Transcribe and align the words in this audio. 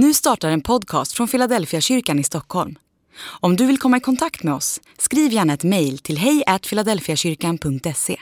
Nu 0.00 0.14
startar 0.14 0.50
en 0.50 0.60
podcast 0.60 1.12
från 1.12 1.28
Philadelphia 1.28 1.80
kyrkan 1.80 2.18
i 2.18 2.24
Stockholm. 2.24 2.78
Om 3.40 3.56
du 3.56 3.66
vill 3.66 3.78
komma 3.78 3.96
i 3.96 4.00
kontakt 4.00 4.42
med 4.42 4.54
oss, 4.54 4.80
skriv 4.98 5.32
gärna 5.32 5.52
ett 5.54 5.64
mejl 5.64 5.98
till 5.98 6.18
hejfiladelfiakyrkan.se. 6.18 8.16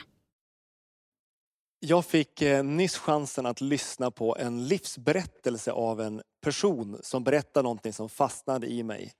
Jag 1.79 2.05
fick 2.05 2.41
eh, 2.41 2.63
nyss 2.63 2.97
chansen 2.97 3.45
att 3.45 3.61
lyssna 3.61 4.11
på 4.11 4.37
en 4.39 4.67
livsberättelse 4.67 5.71
av 5.71 6.01
en 6.01 6.21
person 6.43 6.99
som 7.03 7.23
berättade 7.23 7.63
någonting 7.63 7.93
som 7.93 8.09
fastnade 8.09 8.67
i 8.67 8.83
mig. 8.83 9.11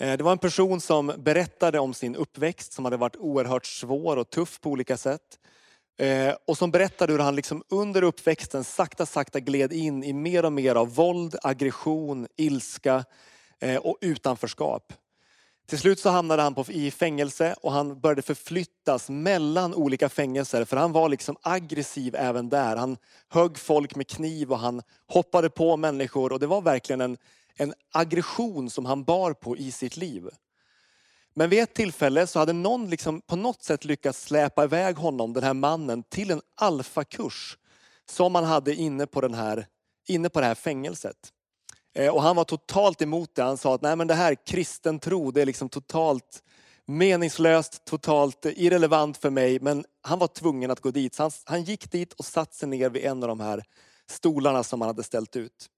Eh, 0.00 0.16
det 0.16 0.24
var 0.24 0.32
en 0.32 0.38
person 0.38 0.80
som 0.80 1.12
berättade 1.18 1.78
om 1.78 1.94
sin 1.94 2.16
uppväxt 2.16 2.72
som 2.72 2.84
hade 2.84 2.96
varit 2.96 3.16
oerhört 3.16 3.66
svår 3.66 4.16
och 4.16 4.30
tuff 4.30 4.60
på 4.60 4.70
olika 4.70 4.96
sätt. 4.96 5.38
Eh, 5.98 6.34
Och 6.46 6.58
som 6.58 6.70
berättade 6.70 7.12
hur 7.12 7.20
han 7.20 7.36
liksom 7.36 7.62
under 7.68 8.02
uppväxten 8.02 8.64
sakta, 8.64 9.06
sakta 9.06 9.40
gled 9.40 9.72
in 9.72 10.04
i 10.04 10.12
mer 10.12 10.44
och 10.44 10.52
mer 10.52 10.74
av 10.74 10.94
våld, 10.94 11.36
aggression, 11.42 12.26
ilska 12.36 13.04
eh, 13.60 13.76
och 13.76 13.98
utanförskap. 14.00 14.92
Till 15.66 15.78
slut 15.78 16.00
så 16.00 16.10
hamnade 16.10 16.42
han 16.42 16.54
på, 16.54 16.64
i 16.68 16.90
fängelse 16.90 17.54
och 17.62 17.72
han 17.72 18.00
började 18.00 18.22
förflyttas 18.22 19.10
mellan 19.10 19.74
olika 19.74 20.08
fängelser 20.08 20.64
för 20.64 20.76
han 20.76 20.92
var 20.92 21.08
liksom 21.08 21.36
aggressiv 21.42 22.14
även 22.14 22.48
där. 22.48 22.76
Han 22.76 22.96
högg 23.28 23.58
folk 23.58 23.94
med 23.94 24.08
kniv 24.08 24.52
och 24.52 24.58
han 24.58 24.82
hoppade 25.06 25.50
på 25.50 25.76
människor 25.76 26.32
och 26.32 26.40
det 26.40 26.46
var 26.46 26.60
verkligen 26.60 27.00
en, 27.00 27.16
en 27.56 27.74
aggression 27.92 28.70
som 28.70 28.86
han 28.86 29.04
bar 29.04 29.32
på 29.32 29.56
i 29.56 29.72
sitt 29.72 29.96
liv. 29.96 30.28
Men 31.38 31.50
vid 31.50 31.62
ett 31.62 31.74
tillfälle 31.74 32.26
så 32.26 32.38
hade 32.38 32.52
någon 32.52 32.90
liksom 32.90 33.20
på 33.20 33.36
något 33.36 33.62
sätt 33.62 33.84
lyckats 33.84 34.22
släpa 34.22 34.64
iväg 34.64 34.96
honom, 34.96 35.32
den 35.32 35.42
här 35.42 35.54
mannen, 35.54 36.02
till 36.02 36.30
en 36.30 36.40
alfakurs 36.60 37.58
som 38.10 38.32
man 38.32 38.44
hade 38.44 38.74
inne 38.74 39.06
på, 39.06 39.20
den 39.20 39.34
här, 39.34 39.66
inne 40.08 40.28
på 40.28 40.40
det 40.40 40.46
här 40.46 40.54
fängelset. 40.54 41.16
Eh, 41.94 42.14
och 42.14 42.22
han 42.22 42.36
var 42.36 42.44
totalt 42.44 43.02
emot 43.02 43.34
det. 43.34 43.42
Han 43.42 43.56
sa 43.56 43.74
att 43.74 43.82
Nej, 43.82 43.96
men 43.96 44.06
det 44.06 44.14
här 44.14 44.34
kristen 44.46 44.98
tro, 44.98 45.30
det 45.30 45.42
är 45.42 45.46
liksom 45.46 45.68
totalt 45.68 46.42
meningslöst, 46.86 47.84
totalt 47.84 48.46
irrelevant 48.46 49.16
för 49.16 49.30
mig. 49.30 49.60
Men 49.60 49.84
han 50.02 50.18
var 50.18 50.28
tvungen 50.28 50.70
att 50.70 50.80
gå 50.80 50.90
dit. 50.90 51.14
Så 51.14 51.22
han, 51.22 51.30
han 51.44 51.62
gick 51.62 51.90
dit 51.90 52.12
och 52.12 52.24
satte 52.24 52.56
sig 52.56 52.68
ner 52.68 52.90
vid 52.90 53.04
en 53.04 53.22
av 53.22 53.28
de 53.28 53.40
här 53.40 53.64
stolarna 54.10 54.62
som 54.62 54.80
han 54.80 54.88
hade 54.88 55.02
ställt 55.02 55.36
ut. 55.36 55.70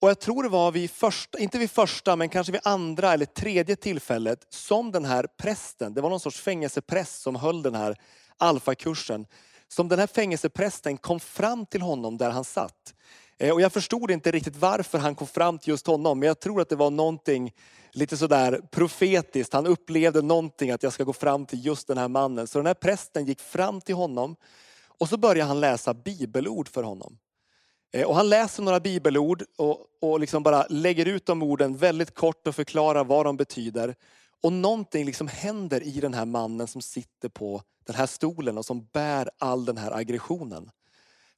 Och 0.00 0.08
jag 0.08 0.20
tror 0.20 0.42
det 0.42 0.48
var 0.48 0.72
vid 0.72 0.90
första, 0.90 1.38
inte 1.38 1.58
vid 1.58 1.70
första, 1.70 2.16
men 2.16 2.28
kanske 2.28 2.52
vid 2.52 2.60
andra 2.64 3.12
eller 3.12 3.26
tredje 3.26 3.76
tillfället 3.76 4.46
som 4.50 4.92
den 4.92 5.04
här 5.04 5.26
prästen, 5.38 5.94
det 5.94 6.00
var 6.00 6.10
någon 6.10 6.20
sorts 6.20 6.40
fängelsepräst 6.40 7.22
som 7.22 7.36
höll 7.36 7.62
den 7.62 7.74
här 7.74 7.96
alfakursen, 8.36 9.26
som 9.68 9.88
den 9.88 9.98
här 9.98 10.06
fängelseprästen 10.06 10.96
kom 10.96 11.20
fram 11.20 11.66
till 11.66 11.82
honom 11.82 12.18
där 12.18 12.30
han 12.30 12.44
satt. 12.44 12.94
Eh, 13.38 13.54
och 13.54 13.60
jag 13.60 13.72
förstod 13.72 14.10
inte 14.10 14.30
riktigt 14.30 14.56
varför 14.56 14.98
han 14.98 15.14
kom 15.14 15.26
fram 15.26 15.58
till 15.58 15.68
just 15.68 15.86
honom, 15.86 16.18
men 16.18 16.26
jag 16.26 16.40
tror 16.40 16.60
att 16.60 16.68
det 16.68 16.76
var 16.76 16.90
någonting 16.90 17.52
lite 17.92 18.16
sådär 18.16 18.60
profetiskt. 18.70 19.52
Han 19.52 19.66
upplevde 19.66 20.22
någonting 20.22 20.70
att 20.70 20.82
jag 20.82 20.92
ska 20.92 21.04
gå 21.04 21.12
fram 21.12 21.46
till 21.46 21.66
just 21.66 21.88
den 21.88 21.98
här 21.98 22.08
mannen. 22.08 22.46
Så 22.46 22.58
den 22.58 22.66
här 22.66 22.74
prästen 22.74 23.26
gick 23.26 23.40
fram 23.40 23.80
till 23.80 23.94
honom 23.94 24.36
och 24.98 25.08
så 25.08 25.16
började 25.16 25.48
han 25.48 25.60
läsa 25.60 25.94
bibelord 25.94 26.68
för 26.68 26.82
honom. 26.82 27.18
Eh, 27.92 28.06
och 28.06 28.14
han 28.14 28.28
läser 28.28 28.62
några 28.62 28.80
bibelord 28.80 29.44
och, 29.58 29.86
och 30.00 30.20
liksom 30.20 30.42
bara 30.42 30.66
lägger 30.68 31.06
ut 31.06 31.26
de 31.26 31.42
orden 31.42 31.76
väldigt 31.76 32.14
kort 32.14 32.46
och 32.48 32.54
förklarar 32.54 33.04
vad 33.04 33.26
de 33.26 33.36
betyder. 33.36 33.94
Och 34.42 34.52
någonting 34.52 35.04
liksom 35.04 35.28
händer 35.28 35.82
i 35.82 36.00
den 36.00 36.14
här 36.14 36.24
mannen 36.24 36.66
som 36.66 36.82
sitter 36.82 37.28
på 37.28 37.62
den 37.86 37.96
här 37.96 38.06
stolen 38.06 38.58
och 38.58 38.64
som 38.64 38.86
bär 38.92 39.30
all 39.38 39.64
den 39.64 39.76
här 39.76 39.92
aggressionen. 39.92 40.70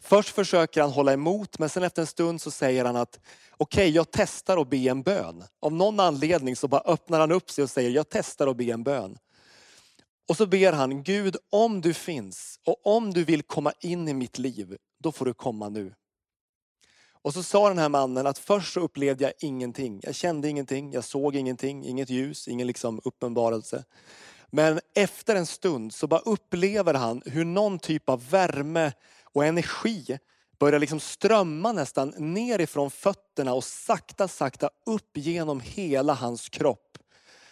Först 0.02 0.28
försöker 0.28 0.80
han 0.80 0.90
hålla 0.90 1.12
emot 1.12 1.58
men 1.58 1.68
sen 1.68 1.82
efter 1.82 2.02
en 2.02 2.06
stund 2.06 2.40
så 2.40 2.50
säger 2.50 2.84
han 2.84 2.96
att 2.96 3.20
okej, 3.56 3.90
jag 3.90 4.10
testar 4.10 4.60
att 4.60 4.70
be 4.70 4.76
en 4.76 5.02
bön. 5.02 5.44
Av 5.60 5.72
någon 5.72 6.00
anledning 6.00 6.56
så 6.56 6.68
bara 6.68 6.80
öppnar 6.80 7.20
han 7.20 7.32
upp 7.32 7.50
sig 7.50 7.64
och 7.64 7.70
säger 7.70 7.90
jag 7.90 8.08
testar 8.08 8.46
att 8.46 8.56
be 8.56 8.64
en 8.64 8.82
bön. 8.82 9.18
Och 10.28 10.36
så 10.36 10.46
ber 10.46 10.72
han 10.72 11.02
Gud 11.02 11.36
om 11.50 11.80
du 11.80 11.94
finns 11.94 12.60
och 12.66 12.86
om 12.86 13.12
du 13.12 13.24
vill 13.24 13.42
komma 13.42 13.72
in 13.80 14.08
i 14.08 14.14
mitt 14.14 14.38
liv, 14.38 14.76
då 14.98 15.12
får 15.12 15.24
du 15.24 15.34
komma 15.34 15.68
nu. 15.68 15.94
Och 17.22 17.34
så 17.34 17.42
sa 17.42 17.68
den 17.68 17.78
här 17.78 17.88
mannen 17.88 18.26
att 18.26 18.38
först 18.38 18.72
så 18.72 18.80
upplevde 18.80 19.24
jag 19.24 19.32
ingenting. 19.38 20.00
Jag 20.02 20.14
kände 20.14 20.48
ingenting, 20.48 20.92
jag 20.92 21.04
såg 21.04 21.36
ingenting, 21.36 21.84
inget 21.84 22.10
ljus, 22.10 22.48
ingen 22.48 22.66
liksom 22.66 23.00
uppenbarelse. 23.04 23.84
Men 24.50 24.80
efter 24.94 25.36
en 25.36 25.46
stund 25.46 25.94
så 25.94 26.06
bara 26.06 26.20
upplever 26.20 26.94
han 26.94 27.22
hur 27.26 27.44
någon 27.44 27.78
typ 27.78 28.08
av 28.08 28.30
värme 28.30 28.92
och 29.32 29.44
energi 29.44 30.18
börjar 30.58 30.80
liksom 30.80 31.00
strömma 31.00 31.72
nästan 31.72 32.14
nerifrån 32.16 32.90
fötterna 32.90 33.54
och 33.54 33.64
sakta, 33.64 34.28
sakta 34.28 34.70
upp 34.86 35.16
genom 35.16 35.60
hela 35.60 36.14
hans 36.14 36.48
kropp. 36.48 36.98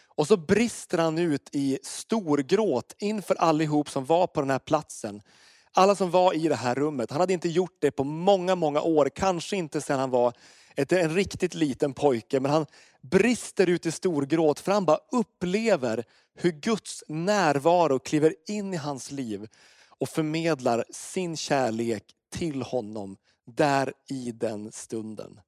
Och 0.06 0.27
så 0.27 0.37
brister 0.37 0.99
han 0.99 1.19
ut 1.19 1.49
i 1.53 1.79
storgråt 1.83 2.95
inför 2.99 3.35
allihop 3.35 3.91
som 3.91 4.05
var 4.05 4.27
på 4.27 4.41
den 4.41 4.50
här 4.50 4.59
platsen. 4.59 5.23
Alla 5.73 5.95
som 5.95 6.11
var 6.11 6.34
i 6.34 6.49
det 6.49 6.55
här 6.55 6.75
rummet. 6.75 7.11
Han 7.11 7.21
hade 7.21 7.33
inte 7.33 7.49
gjort 7.49 7.77
det 7.79 7.91
på 7.91 8.05
många, 8.05 8.55
många 8.55 8.81
år. 8.81 9.09
Kanske 9.15 9.56
inte 9.56 9.81
sedan 9.81 9.99
han 9.99 10.11
var 10.11 10.33
ett, 10.77 10.93
en 10.93 11.15
riktigt 11.15 11.55
liten 11.55 11.95
pojke. 11.95 12.41
Men 12.41 12.51
han 12.51 12.67
brister 13.01 13.67
ut 13.67 13.87
i 13.87 13.93
storgråt 13.93 14.61
för 14.61 14.73
han 14.73 14.84
bara 14.84 15.01
upplever 15.12 16.05
hur 16.34 16.51
Guds 16.51 17.05
närvaro 17.09 17.99
kliver 17.99 18.34
in 18.47 18.75
i 18.75 18.77
hans 18.77 19.11
liv 19.11 19.47
och 19.89 20.09
förmedlar 20.09 20.84
sin 20.91 21.37
kärlek 21.37 22.05
till 22.33 22.62
honom 22.62 23.17
där 23.47 23.93
i 24.09 24.33
den 24.33 24.73
stunden. 24.73 25.41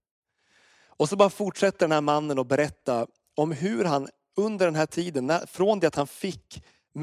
Och 0.86 1.08
så 1.08 1.16
bara 1.16 1.30
fortsätter 1.30 1.78
den 1.78 1.92
här 1.92 2.00
mannen 2.00 2.38
att 2.38 2.46
berätta 2.46 3.06
om 3.36 3.52
hur 3.52 3.84
han 3.84 4.08
under 4.36 4.66
den 4.66 4.74
här 4.74 4.86
tiden, 4.86 5.26
när, 5.26 5.46
från 5.46 5.80
det 5.80 5.86
att 5.86 5.94
han 5.94 6.06
fick 6.06 6.62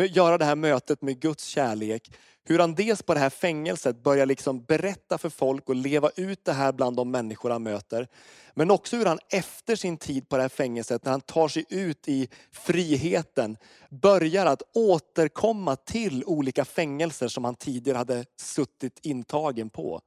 göra 0.10 0.38
det 0.38 0.46
här 0.46 0.56
mötet 0.56 1.02
med 1.02 1.20
Guds 1.20 1.46
kärlek, 1.46 2.12
hur 2.50 2.60
han 2.60 2.76
dels 2.76 3.04
på 3.04 3.14
det 3.14 3.20
här 3.20 3.30
fängelset 3.30 4.04
börjar 4.04 4.26
liksom 4.26 4.64
berätta 4.64 5.18
för 5.18 5.30
folk 5.30 5.70
och 5.70 5.76
leva 5.76 6.10
ut 6.16 6.46
det 6.46 6.54
här 6.54 6.72
bland 6.72 6.96
de 6.96 7.12
människor 7.12 7.50
han 7.50 7.64
möter. 7.64 8.08
Men 8.54 8.72
också 8.72 8.98
hur 8.98 9.06
han 9.06 9.20
efter 9.30 9.76
sin 9.76 9.98
tid 9.98 10.30
på 10.30 10.36
det 10.36 10.42
här 10.42 10.50
fängelset, 10.50 11.06
när 11.06 11.12
han 11.12 11.22
tar 11.22 11.48
sig 11.48 11.66
ut 11.70 12.08
i 12.08 12.30
friheten, 12.52 13.58
börjar 13.90 14.46
att 14.46 14.62
återkomma 14.74 15.76
till 15.76 16.24
olika 16.26 16.66
fängelser 16.66 17.28
som 17.28 17.46
han 17.46 17.56
tidigare 17.56 17.98
hade 17.98 18.26
suttit 18.38 19.00
intagen 19.04 19.70
på. 19.70 20.02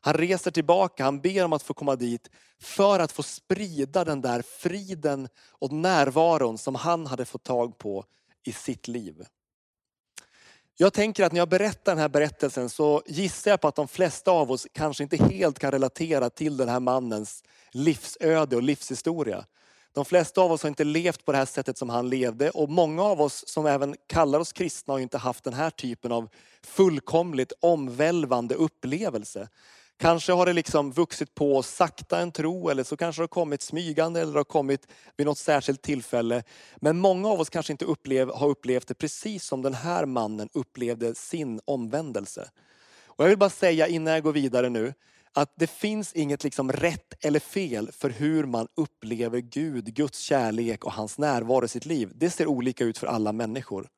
Han 0.00 0.14
reser 0.14 0.50
tillbaka, 0.50 1.04
han 1.04 1.20
ber 1.20 1.44
om 1.44 1.52
att 1.52 1.62
få 1.62 1.74
komma 1.74 1.96
dit 1.96 2.30
för 2.60 2.98
att 2.98 3.12
få 3.12 3.22
sprida 3.22 4.04
den 4.04 4.20
där 4.20 4.42
friden 4.42 5.28
och 5.50 5.72
närvaron 5.72 6.58
som 6.58 6.74
han 6.74 7.06
hade 7.06 7.24
fått 7.24 7.44
tag 7.44 7.78
på 7.78 8.04
i 8.44 8.52
sitt 8.52 8.88
liv. 8.88 9.24
Jag 10.82 10.92
tänker 10.92 11.24
att 11.24 11.32
när 11.32 11.38
jag 11.38 11.48
berättar 11.48 11.92
den 11.92 11.98
här 11.98 12.08
berättelsen 12.08 12.68
så 12.70 13.02
gissar 13.06 13.50
jag 13.50 13.60
på 13.60 13.68
att 13.68 13.74
de 13.74 13.88
flesta 13.88 14.30
av 14.30 14.50
oss 14.50 14.66
kanske 14.72 15.02
inte 15.02 15.16
helt 15.16 15.58
kan 15.58 15.70
relatera 15.70 16.30
till 16.30 16.56
den 16.56 16.68
här 16.68 16.80
mannens 16.80 17.44
livsöde 17.72 18.56
och 18.56 18.62
livshistoria. 18.62 19.44
De 19.92 20.04
flesta 20.04 20.40
av 20.40 20.52
oss 20.52 20.62
har 20.62 20.68
inte 20.68 20.84
levt 20.84 21.24
på 21.24 21.32
det 21.32 21.38
här 21.38 21.44
sättet 21.44 21.78
som 21.78 21.90
han 21.90 22.08
levde 22.08 22.50
och 22.50 22.68
många 22.68 23.02
av 23.02 23.20
oss 23.20 23.44
som 23.48 23.66
även 23.66 23.96
kallar 24.06 24.38
oss 24.38 24.52
kristna 24.52 24.94
har 24.94 24.98
inte 24.98 25.18
haft 25.18 25.44
den 25.44 25.54
här 25.54 25.70
typen 25.70 26.12
av 26.12 26.28
fullkomligt 26.62 27.52
omvälvande 27.60 28.54
upplevelse. 28.54 29.48
Kanske 30.02 30.32
har 30.32 30.46
det 30.46 30.52
liksom 30.52 30.92
vuxit 30.92 31.34
på 31.34 31.62
sakta 31.62 32.18
en 32.18 32.32
tro 32.32 32.68
eller 32.68 32.84
så 32.84 32.96
kanske 32.96 33.20
det 33.20 33.22
har 33.22 33.28
kommit 33.28 33.62
smygande 33.62 34.20
eller 34.20 34.34
har 34.34 34.44
kommit 34.44 34.86
vid 35.16 35.26
något 35.26 35.38
särskilt 35.38 35.82
tillfälle. 35.82 36.42
Men 36.76 36.98
många 36.98 37.28
av 37.28 37.40
oss 37.40 37.50
kanske 37.50 37.72
inte 37.72 37.84
upplev, 37.84 38.30
har 38.30 38.48
upplevt 38.48 38.88
det 38.88 38.94
precis 38.94 39.44
som 39.44 39.62
den 39.62 39.74
här 39.74 40.06
mannen 40.06 40.48
upplevde 40.52 41.14
sin 41.14 41.60
omvändelse. 41.64 42.50
Och 43.06 43.24
jag 43.24 43.28
vill 43.28 43.38
bara 43.38 43.50
säga 43.50 43.86
innan 43.86 44.14
jag 44.14 44.22
går 44.22 44.32
vidare 44.32 44.68
nu 44.68 44.94
att 45.32 45.52
det 45.56 45.70
finns 45.70 46.12
inget 46.12 46.44
liksom 46.44 46.72
rätt 46.72 47.24
eller 47.24 47.40
fel 47.40 47.90
för 47.92 48.10
hur 48.10 48.44
man 48.44 48.68
upplever 48.74 49.38
Gud, 49.38 49.94
Guds 49.94 50.18
kärlek 50.18 50.84
och 50.84 50.92
hans 50.92 51.18
närvaro 51.18 51.64
i 51.64 51.68
sitt 51.68 51.86
liv. 51.86 52.12
Det 52.14 52.30
ser 52.30 52.46
olika 52.46 52.84
ut 52.84 52.98
för 52.98 53.06
alla 53.06 53.32
människor. 53.32 53.88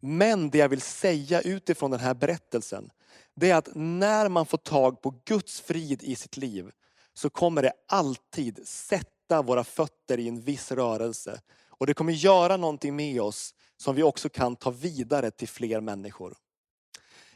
Men 0.00 0.50
det 0.50 0.58
jag 0.58 0.68
vill 0.68 0.80
säga 0.80 1.40
utifrån 1.40 1.90
den 1.90 2.00
här 2.00 2.14
berättelsen, 2.14 2.90
det 3.34 3.50
är 3.50 3.54
att 3.54 3.68
när 3.74 4.28
man 4.28 4.46
får 4.46 4.58
tag 4.58 5.02
på 5.02 5.14
Guds 5.24 5.60
frid 5.60 6.02
i 6.02 6.16
sitt 6.16 6.36
liv 6.36 6.70
så 7.14 7.30
kommer 7.30 7.62
det 7.62 7.72
alltid 7.88 8.68
sätta 8.68 9.42
våra 9.42 9.64
fötter 9.64 10.18
i 10.18 10.28
en 10.28 10.40
viss 10.40 10.72
rörelse. 10.72 11.40
Och 11.68 11.86
det 11.86 11.94
kommer 11.94 12.12
göra 12.12 12.56
någonting 12.56 12.96
med 12.96 13.20
oss 13.20 13.54
som 13.76 13.94
vi 13.94 14.02
också 14.02 14.28
kan 14.28 14.56
ta 14.56 14.70
vidare 14.70 15.30
till 15.30 15.48
fler 15.48 15.80
människor. 15.80 16.34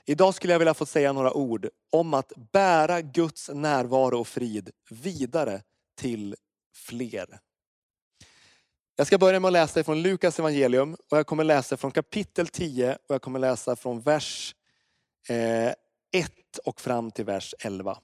Idag 0.04 0.34
skulle 0.34 0.52
jag 0.52 0.58
vilja 0.58 0.74
få 0.74 0.86
säga 0.86 1.12
några 1.12 1.32
ord 1.32 1.68
om 1.90 2.14
att 2.14 2.32
bära 2.52 3.00
Guds 3.00 3.50
närvaro 3.54 4.20
och 4.20 4.28
frid 4.28 4.70
vidare 4.90 5.62
till 5.96 6.36
fler. 6.74 7.38
Jag 8.96 9.06
ska 9.06 9.18
börja 9.18 9.40
med 9.40 9.48
att 9.48 9.52
läsa 9.52 9.84
från 9.84 10.02
Lukas 10.02 10.38
evangelium 10.38 10.96
och 11.10 11.18
jag 11.18 11.26
kommer 11.26 11.44
läsa 11.44 11.76
från 11.76 11.90
kapitel 11.90 12.46
10 12.46 12.92
och 12.92 13.14
jag 13.14 13.22
kommer 13.22 13.38
läsa 13.38 13.76
från 13.76 14.00
vers 14.00 14.54
Eh, 15.28 15.74
1 16.12 16.58
och 16.64 16.80
fram 16.80 17.10
till 17.10 17.24
vers 17.24 17.54
11. 17.58 17.98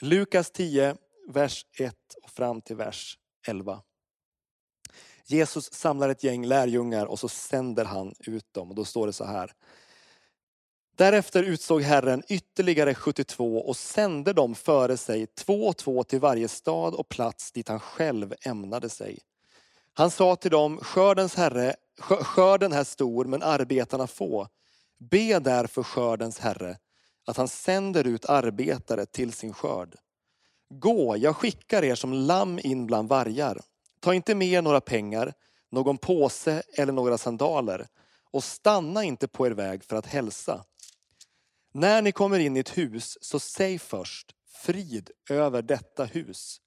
Lukas 0.00 0.50
10, 0.50 0.96
vers 1.28 1.66
1 1.78 1.94
och 2.22 2.30
fram 2.30 2.60
till 2.60 2.76
vers 2.76 3.18
11. 3.46 3.82
Jesus 5.26 5.72
samlar 5.72 6.08
ett 6.08 6.24
gäng 6.24 6.46
lärjungar 6.46 7.06
och 7.06 7.18
så 7.18 7.28
sänder 7.28 7.84
han 7.84 8.14
ut 8.20 8.54
dem. 8.54 8.68
Och 8.68 8.74
då 8.74 8.84
står 8.84 9.06
det 9.06 9.12
så 9.12 9.24
här. 9.24 9.52
Därefter 10.96 11.42
utsåg 11.42 11.82
Herren 11.82 12.22
ytterligare 12.28 12.94
72 12.94 13.58
och 13.58 13.76
sände 13.76 14.32
dem 14.32 14.54
före 14.54 14.96
sig 14.96 15.26
två 15.26 15.66
och 15.66 15.76
två 15.76 16.04
till 16.04 16.20
varje 16.20 16.48
stad 16.48 16.94
och 16.94 17.08
plats 17.08 17.52
dit 17.52 17.68
han 17.68 17.80
själv 17.80 18.34
ämnade 18.40 18.88
sig. 18.88 19.18
Han 19.94 20.10
sa 20.10 20.36
till 20.36 20.50
dem, 20.50 20.78
skördens 20.78 21.34
herre, 21.34 21.76
skörden 22.00 22.72
är 22.72 22.84
stor 22.84 23.24
men 23.24 23.42
arbetarna 23.42 24.06
få. 24.06 24.48
Be 24.98 25.38
därför 25.38 25.82
skördens 25.82 26.38
herre 26.38 26.78
att 27.26 27.36
han 27.36 27.48
sänder 27.48 28.06
ut 28.06 28.24
arbetare 28.24 29.06
till 29.06 29.32
sin 29.32 29.52
skörd. 29.52 29.96
Gå, 30.70 31.16
jag 31.16 31.36
skickar 31.36 31.84
er 31.84 31.94
som 31.94 32.12
lamm 32.12 32.58
in 32.62 32.86
bland 32.86 33.08
vargar. 33.08 33.60
Ta 34.00 34.14
inte 34.14 34.34
med 34.34 34.48
er 34.48 34.62
några 34.62 34.80
pengar, 34.80 35.32
någon 35.70 35.98
påse 35.98 36.62
eller 36.72 36.92
några 36.92 37.18
sandaler 37.18 37.86
och 38.30 38.44
stanna 38.44 39.04
inte 39.04 39.28
på 39.28 39.46
er 39.46 39.50
väg 39.50 39.84
för 39.84 39.96
att 39.96 40.06
hälsa. 40.06 40.64
När 41.72 42.02
ni 42.02 42.12
kommer 42.12 42.38
in 42.38 42.56
i 42.56 42.60
ett 42.60 42.78
hus 42.78 43.18
så 43.20 43.40
säg 43.40 43.78
först 43.78 44.34
frid 44.46 45.10
över 45.30 45.62
detta 45.62 46.04
hus. 46.04 46.60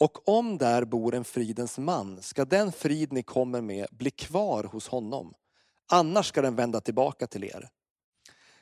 Och 0.00 0.28
om 0.28 0.58
där 0.58 0.84
bor 0.84 1.14
en 1.14 1.24
fridens 1.24 1.78
man 1.78 2.22
ska 2.22 2.44
den 2.44 2.72
frid 2.72 3.12
ni 3.12 3.22
kommer 3.22 3.60
med 3.60 3.86
bli 3.90 4.10
kvar 4.10 4.64
hos 4.64 4.88
honom. 4.88 5.34
Annars 5.92 6.26
ska 6.26 6.42
den 6.42 6.56
vända 6.56 6.80
tillbaka 6.80 7.26
till 7.26 7.44
er. 7.44 7.68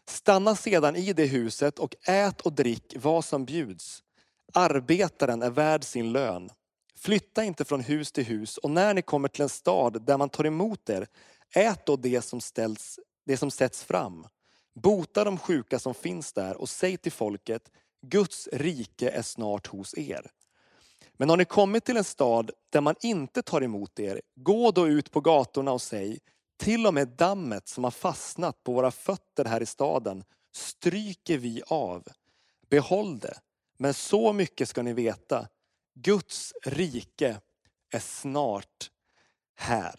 Stanna 0.09 0.57
sedan 0.57 0.97
i 0.97 1.13
det 1.13 1.27
huset 1.27 1.79
och 1.79 1.95
ät 2.09 2.41
och 2.41 2.53
drick 2.53 2.95
vad 2.97 3.25
som 3.25 3.45
bjuds. 3.45 4.03
Arbetaren 4.55 5.43
är 5.43 5.51
värd 5.51 5.85
sin 5.85 6.13
lön. 6.13 6.51
Flytta 6.97 7.45
inte 7.45 7.65
från 7.65 7.81
hus 7.81 8.13
till 8.13 8.25
hus 8.25 8.59
och 8.59 8.71
när 8.71 8.95
ni 8.95 9.03
kommer 9.03 9.29
till 9.29 9.43
en 9.43 9.49
stad 9.49 10.07
där 10.07 10.19
man 10.19 10.29
tar 10.29 10.47
emot 10.47 10.91
er, 10.91 11.07
ät 11.55 11.87
då 11.87 11.97
det 11.97 12.23
som, 12.23 12.41
ställs, 12.41 12.99
det 13.27 13.37
som 13.37 13.51
sätts 13.51 13.85
fram. 13.85 14.27
Bota 14.75 15.25
de 15.25 15.39
sjuka 15.39 15.79
som 15.79 15.95
finns 15.95 16.33
där 16.33 16.57
och 16.57 16.69
säg 16.69 16.97
till 16.97 17.13
folket, 17.13 17.71
Guds 18.07 18.49
rike 18.53 19.11
är 19.11 19.23
snart 19.23 19.67
hos 19.67 19.99
er. 19.99 20.31
Men 21.13 21.31
har 21.31 21.37
ni 21.37 21.45
kommit 21.45 21.85
till 21.85 21.97
en 21.97 22.05
stad 22.05 22.51
där 22.71 22.81
man 22.81 22.95
inte 23.01 23.43
tar 23.43 23.63
emot 23.63 24.01
er, 24.01 24.21
gå 24.37 24.71
då 24.71 24.89
ut 24.89 25.11
på 25.11 25.21
gatorna 25.21 25.73
och 25.73 25.83
säg, 25.83 26.19
till 26.61 26.87
och 26.87 26.95
med 26.95 27.09
dammet 27.09 27.69
som 27.69 27.85
har 27.85 27.91
fastnat 27.91 28.65
på 28.65 28.73
våra 28.73 28.91
fötter 28.91 29.45
här 29.45 29.63
i 29.63 29.67
staden 29.67 30.25
stryker 30.53 31.39
vi 31.39 31.63
av. 31.67 32.09
Behåll 32.71 33.19
det. 33.19 33.39
Men 33.79 33.95
så 33.95 34.33
mycket 34.33 34.69
ska 34.69 34.83
ni 34.83 34.93
veta. 34.93 35.49
Guds 35.95 36.55
rike 36.65 37.37
är 37.93 37.99
snart 37.99 38.91
här. 39.57 39.95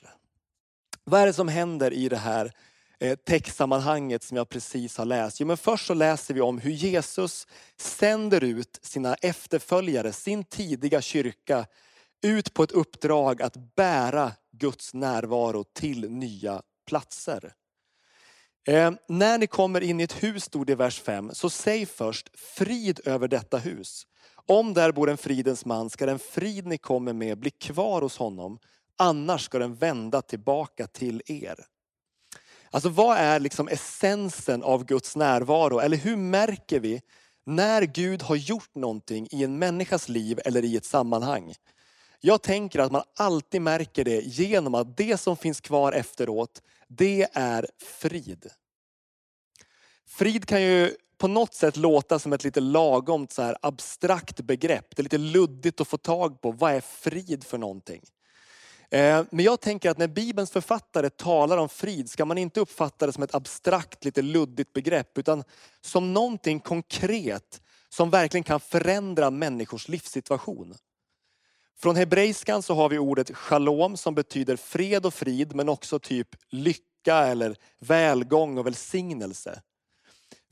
Vad 1.03 1.21
är 1.21 1.25
det 1.25 1.33
som 1.33 1.47
händer 1.47 1.93
i 1.93 2.09
det 2.09 2.17
här 2.17 2.53
eh, 2.99 3.15
textsammanhanget 3.15 4.23
som 4.23 4.37
jag 4.37 4.49
precis 4.49 4.97
har 4.97 5.05
läst? 5.05 5.39
Jo, 5.39 5.47
men 5.47 5.57
först 5.57 5.87
så 5.87 5.93
läser 5.93 6.33
vi 6.33 6.41
om 6.41 6.57
hur 6.57 6.71
Jesus 6.71 7.47
sänder 7.77 8.43
ut 8.43 8.79
sina 8.81 9.15
efterföljare, 9.15 10.13
sin 10.13 10.43
tidiga 10.43 11.01
kyrka, 11.01 11.65
ut 12.21 12.53
på 12.53 12.63
ett 12.63 12.71
uppdrag 12.71 13.41
att 13.41 13.75
bära 13.75 14.31
Guds 14.51 14.93
närvaro 14.93 15.63
till 15.63 16.11
nya 16.11 16.61
platser. 16.87 17.53
Eh, 18.67 18.91
när 19.07 19.37
ni 19.37 19.47
kommer 19.47 19.81
in 19.81 19.99
i 19.99 20.03
ett 20.03 20.23
hus, 20.23 20.43
stod 20.43 20.67
det 20.67 20.73
i 20.73 20.75
vers 20.75 21.01
5, 21.01 21.29
så 21.33 21.49
säg 21.49 21.85
först 21.85 22.29
frid 22.33 22.99
över 23.05 23.27
detta 23.27 23.57
hus. 23.57 24.07
Om 24.45 24.73
där 24.73 24.91
bor 24.91 25.09
en 25.09 25.17
fridens 25.17 25.65
man 25.65 25.89
ska 25.89 26.05
den 26.05 26.19
frid 26.19 26.67
ni 26.67 26.77
kommer 26.77 27.13
med 27.13 27.39
bli 27.39 27.51
kvar 27.51 28.01
hos 28.01 28.17
honom, 28.17 28.59
annars 28.97 29.45
ska 29.45 29.59
den 29.59 29.75
vända 29.75 30.21
tillbaka 30.21 30.87
till 30.87 31.21
er. 31.25 31.65
Alltså 32.71 32.89
vad 32.89 33.17
är 33.17 33.39
liksom 33.39 33.67
essensen 33.67 34.63
av 34.63 34.85
Guds 34.85 35.15
närvaro? 35.15 35.79
Eller 35.79 35.97
hur 35.97 36.15
märker 36.15 36.79
vi 36.79 37.01
när 37.45 37.81
Gud 37.81 38.21
har 38.21 38.35
gjort 38.35 38.75
någonting 38.75 39.27
i 39.31 39.43
en 39.43 39.59
människas 39.59 40.09
liv 40.09 40.39
eller 40.45 40.65
i 40.65 40.77
ett 40.77 40.85
sammanhang? 40.85 41.53
Jag 42.23 42.41
tänker 42.41 42.79
att 42.79 42.91
man 42.91 43.03
alltid 43.15 43.61
märker 43.61 44.03
det 44.03 44.21
genom 44.21 44.75
att 44.75 44.97
det 44.97 45.17
som 45.17 45.37
finns 45.37 45.61
kvar 45.61 45.93
efteråt, 45.93 46.61
det 46.87 47.27
är 47.33 47.67
frid. 47.79 48.49
Frid 50.07 50.45
kan 50.45 50.61
ju 50.61 50.95
på 51.17 51.27
något 51.27 51.53
sätt 51.53 51.77
låta 51.77 52.19
som 52.19 52.33
ett 52.33 52.43
lite 52.43 52.59
lagom 52.59 53.27
så 53.29 53.41
här 53.41 53.57
abstrakt 53.61 54.41
begrepp. 54.41 54.95
Det 54.95 55.01
är 55.01 55.03
lite 55.03 55.17
luddigt 55.17 55.81
att 55.81 55.87
få 55.87 55.97
tag 55.97 56.41
på. 56.41 56.51
Vad 56.51 56.73
är 56.73 56.81
frid 56.81 57.43
för 57.43 57.57
någonting? 57.57 58.01
Eh, 58.89 59.23
men 59.31 59.45
jag 59.45 59.59
tänker 59.61 59.89
att 59.89 59.97
när 59.97 60.07
Bibelns 60.07 60.51
författare 60.51 61.09
talar 61.09 61.57
om 61.57 61.69
frid 61.69 62.09
ska 62.09 62.25
man 62.25 62.37
inte 62.37 62.59
uppfatta 62.59 63.05
det 63.05 63.13
som 63.13 63.23
ett 63.23 63.35
abstrakt, 63.35 64.05
lite 64.05 64.21
luddigt 64.21 64.73
begrepp, 64.73 65.17
utan 65.17 65.43
som 65.81 66.13
någonting 66.13 66.59
konkret 66.59 67.61
som 67.89 68.09
verkligen 68.09 68.43
kan 68.43 68.59
förändra 68.59 69.29
människors 69.29 69.87
livssituation. 69.87 70.75
Från 71.81 71.95
hebreiskan 71.95 72.63
så 72.63 72.73
har 72.73 72.89
vi 72.89 72.97
ordet 72.97 73.35
shalom 73.35 73.97
som 73.97 74.15
betyder 74.15 74.55
fred 74.55 75.05
och 75.05 75.13
frid 75.13 75.55
men 75.55 75.69
också 75.69 75.99
typ 75.99 76.27
lycka 76.49 77.15
eller 77.15 77.55
välgång 77.79 78.57
och 78.57 78.65
välsignelse. 78.65 79.61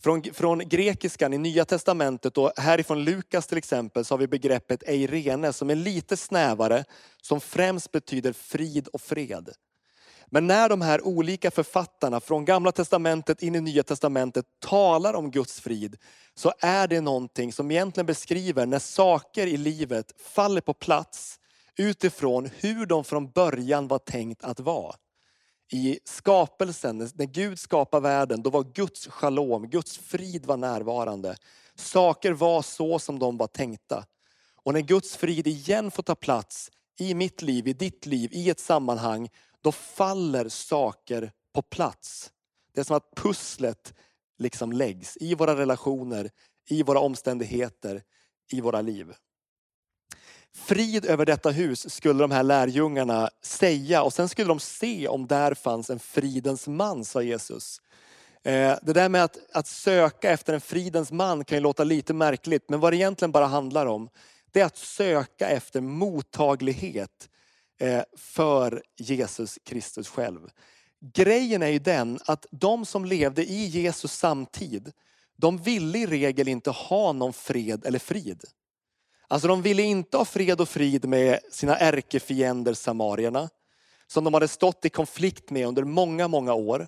Från, 0.01 0.23
från 0.23 0.59
grekiskan 0.59 1.33
i 1.33 1.37
Nya 1.37 1.65
Testamentet 1.65 2.37
och 2.37 2.51
härifrån 2.57 3.03
Lukas 3.03 3.47
till 3.47 3.57
exempel 3.57 4.05
så 4.05 4.13
har 4.13 4.19
vi 4.19 4.27
begreppet 4.27 4.83
eirene 4.83 5.53
som 5.53 5.69
är 5.69 5.75
lite 5.75 6.17
snävare, 6.17 6.83
som 7.21 7.41
främst 7.41 7.91
betyder 7.91 8.33
frid 8.33 8.87
och 8.87 9.01
fred. 9.01 9.49
Men 10.31 10.47
när 10.47 10.69
de 10.69 10.81
här 10.81 11.07
olika 11.07 11.51
författarna 11.51 12.19
från 12.19 12.45
Gamla 12.45 12.71
Testamentet 12.71 13.43
in 13.43 13.55
i 13.55 13.61
Nya 13.61 13.83
Testamentet 13.83 14.45
talar 14.59 15.13
om 15.13 15.31
Guds 15.31 15.59
frid, 15.59 15.95
så 16.35 16.53
är 16.59 16.87
det 16.87 17.01
någonting 17.01 17.53
som 17.53 17.71
egentligen 17.71 18.05
beskriver 18.05 18.65
när 18.65 18.79
saker 18.79 19.47
i 19.47 19.57
livet 19.57 20.13
faller 20.21 20.61
på 20.61 20.73
plats 20.73 21.39
utifrån 21.77 22.49
hur 22.57 22.85
de 22.85 23.03
från 23.03 23.31
början 23.31 23.87
var 23.87 23.99
tänkt 23.99 24.43
att 24.43 24.59
vara. 24.59 24.95
I 25.71 25.99
skapelsen, 26.03 26.97
när 26.97 27.25
Gud 27.25 27.59
skapade 27.59 28.03
världen, 28.03 28.41
då 28.41 28.49
var 28.49 28.63
Guds 28.63 29.07
shalom, 29.07 29.69
Guds 29.69 29.97
frid 29.97 30.45
var 30.45 30.57
närvarande. 30.57 31.35
Saker 31.75 32.31
var 32.31 32.61
så 32.61 32.99
som 32.99 33.19
de 33.19 33.37
var 33.37 33.47
tänkta. 33.47 34.05
Och 34.63 34.73
när 34.73 34.81
Guds 34.81 35.17
frid 35.17 35.47
igen 35.47 35.91
får 35.91 36.03
ta 36.03 36.15
plats 36.15 36.71
i 36.99 37.13
mitt 37.13 37.41
liv, 37.41 37.67
i 37.67 37.73
ditt 37.73 38.05
liv, 38.05 38.29
i 38.33 38.49
ett 38.49 38.59
sammanhang, 38.59 39.29
då 39.63 39.71
faller 39.71 40.49
saker 40.49 41.31
på 41.53 41.61
plats. 41.61 42.31
Det 42.73 42.79
är 42.79 42.85
som 42.85 42.95
att 42.95 43.15
pusslet 43.15 43.93
liksom 44.37 44.71
läggs 44.71 45.17
i 45.17 45.35
våra 45.35 45.55
relationer, 45.55 46.29
i 46.69 46.83
våra 46.83 46.99
omständigheter, 46.99 48.03
i 48.51 48.61
våra 48.61 48.81
liv. 48.81 49.13
Frid 50.53 51.05
över 51.05 51.25
detta 51.25 51.49
hus 51.49 51.93
skulle 51.93 52.23
de 52.23 52.31
här 52.31 52.43
lärjungarna 52.43 53.29
säga 53.41 54.03
och 54.03 54.13
sen 54.13 54.29
skulle 54.29 54.47
de 54.47 54.59
se 54.59 55.07
om 55.07 55.27
där 55.27 55.53
fanns 55.53 55.89
en 55.89 55.99
fridens 55.99 56.67
man, 56.67 57.05
sa 57.05 57.21
Jesus. 57.21 57.81
Eh, 58.43 58.77
det 58.81 58.93
där 58.93 59.09
med 59.09 59.23
att, 59.23 59.37
att 59.53 59.67
söka 59.67 60.31
efter 60.31 60.53
en 60.53 60.61
fridens 60.61 61.11
man 61.11 61.45
kan 61.45 61.57
ju 61.57 61.61
låta 61.61 61.83
lite 61.83 62.13
märkligt, 62.13 62.69
men 62.69 62.79
vad 62.79 62.93
det 62.93 62.97
egentligen 62.97 63.31
bara 63.31 63.45
handlar 63.45 63.85
om, 63.85 64.09
det 64.51 64.61
är 64.61 64.65
att 64.65 64.77
söka 64.77 65.49
efter 65.49 65.81
mottaglighet 65.81 67.28
Eh, 67.81 68.03
för 68.17 68.83
Jesus 68.97 69.59
Kristus 69.65 70.09
själv. 70.09 70.49
Grejen 71.13 71.63
är 71.63 71.67
ju 71.67 71.79
den 71.79 72.19
att 72.25 72.45
de 72.51 72.85
som 72.85 73.05
levde 73.05 73.45
i 73.45 73.65
Jesus 73.65 74.13
samtid, 74.13 74.91
de 75.37 75.57
ville 75.57 75.97
i 75.97 76.05
regel 76.05 76.47
inte 76.47 76.69
ha 76.69 77.13
någon 77.13 77.33
fred 77.33 77.85
eller 77.85 77.99
frid. 77.99 78.43
Alltså 79.27 79.47
de 79.47 79.61
ville 79.61 79.83
inte 79.83 80.17
ha 80.17 80.25
fred 80.25 80.61
och 80.61 80.69
frid 80.69 81.05
med 81.05 81.39
sina 81.51 81.77
ärkefiender 81.77 82.73
samarierna, 82.73 83.49
som 84.07 84.23
de 84.23 84.33
hade 84.33 84.47
stått 84.47 84.85
i 84.85 84.89
konflikt 84.89 85.49
med 85.49 85.67
under 85.67 85.83
många, 85.83 86.27
många 86.27 86.53
år. 86.53 86.87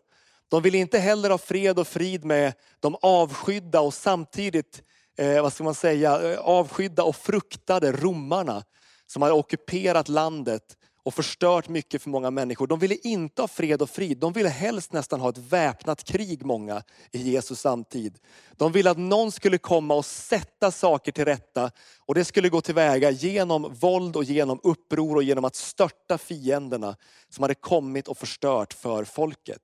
De 0.50 0.62
ville 0.62 0.78
inte 0.78 1.00
heller 1.00 1.30
ha 1.30 1.38
fred 1.38 1.80
och 1.80 1.88
frid 1.88 2.26
med 2.26 2.54
de 2.80 2.96
avskydda 3.02 3.82
och 3.82 3.94
samtidigt, 3.94 4.84
eh, 5.18 5.42
vad 5.42 5.54
ska 5.54 5.64
man 5.64 5.76
säga, 5.76 6.32
eh, 6.32 6.40
avskydda 6.40 7.04
och 7.04 7.16
fruktade 7.16 7.92
romarna 7.92 8.64
som 9.08 9.22
hade 9.22 9.34
ockuperat 9.34 10.10
landet 10.10 10.78
och 11.04 11.14
förstört 11.14 11.70
mycket 11.70 12.02
för 12.02 12.10
många 12.10 12.32
människor. 12.32 12.68
De 12.68 12.80
ville 12.80 12.96
inte 12.96 13.42
ha 13.42 13.48
fred 13.48 13.82
och 13.82 13.90
frid. 13.90 14.18
De 14.18 14.34
ville 14.34 14.50
helst 14.50 14.94
nästan 14.94 15.22
ha 15.22 15.30
ett 15.30 15.38
väpnat 15.38 16.04
krig, 16.04 16.46
många, 16.46 16.84
i 17.12 17.18
Jesus 17.18 17.60
samtid. 17.60 18.18
De 18.52 18.72
ville 18.72 18.92
att 18.92 18.98
någon 18.98 19.32
skulle 19.32 19.58
komma 19.58 19.94
och 19.94 20.06
sätta 20.06 20.72
saker 20.72 21.12
till 21.12 21.26
rätta. 21.26 21.72
Och 22.00 22.16
det 22.16 22.26
skulle 22.26 22.50
gå 22.50 22.62
tillväga 22.62 23.10
genom 23.10 23.74
våld 23.74 24.16
och 24.16 24.24
genom 24.24 24.60
uppror 24.64 25.16
och 25.16 25.24
genom 25.24 25.46
att 25.46 25.56
störta 25.56 26.18
fienderna 26.18 26.96
som 27.30 27.42
hade 27.42 27.56
kommit 27.56 28.08
och 28.08 28.18
förstört 28.18 28.74
för 28.74 29.04
folket. 29.04 29.62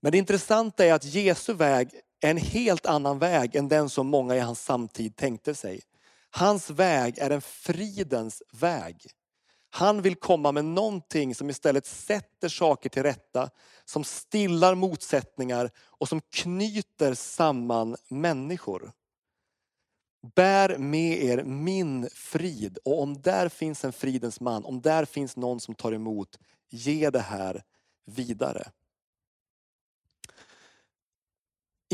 Men 0.00 0.12
det 0.12 0.18
intressanta 0.18 0.84
är 0.84 0.92
att 0.92 1.04
Jesu 1.04 1.52
väg 1.52 1.90
är 2.20 2.30
en 2.30 2.36
helt 2.36 2.86
annan 2.86 3.18
väg 3.18 3.56
än 3.56 3.68
den 3.68 3.88
som 3.88 4.06
många 4.06 4.36
i 4.36 4.40
hans 4.40 4.64
samtid 4.64 5.16
tänkte 5.16 5.54
sig. 5.54 5.80
Hans 6.30 6.70
väg 6.70 7.18
är 7.18 7.30
en 7.30 7.40
fridens 7.40 8.42
väg. 8.52 8.96
Han 9.70 10.02
vill 10.02 10.14
komma 10.16 10.52
med 10.52 10.64
någonting 10.64 11.34
som 11.34 11.50
istället 11.50 11.86
sätter 11.86 12.48
saker 12.48 12.88
till 12.88 13.02
rätta, 13.02 13.50
som 13.84 14.04
stillar 14.04 14.74
motsättningar 14.74 15.70
och 15.78 16.08
som 16.08 16.20
knyter 16.20 17.14
samman 17.14 17.96
människor. 18.08 18.92
Bär 20.34 20.78
med 20.78 21.24
er 21.24 21.44
min 21.44 22.08
frid 22.14 22.78
och 22.84 23.02
om 23.02 23.22
där 23.22 23.48
finns 23.48 23.84
en 23.84 23.92
fridens 23.92 24.40
man, 24.40 24.64
om 24.64 24.80
där 24.80 25.04
finns 25.04 25.36
någon 25.36 25.60
som 25.60 25.74
tar 25.74 25.92
emot, 25.92 26.38
ge 26.70 27.10
det 27.10 27.20
här 27.20 27.62
vidare. 28.06 28.70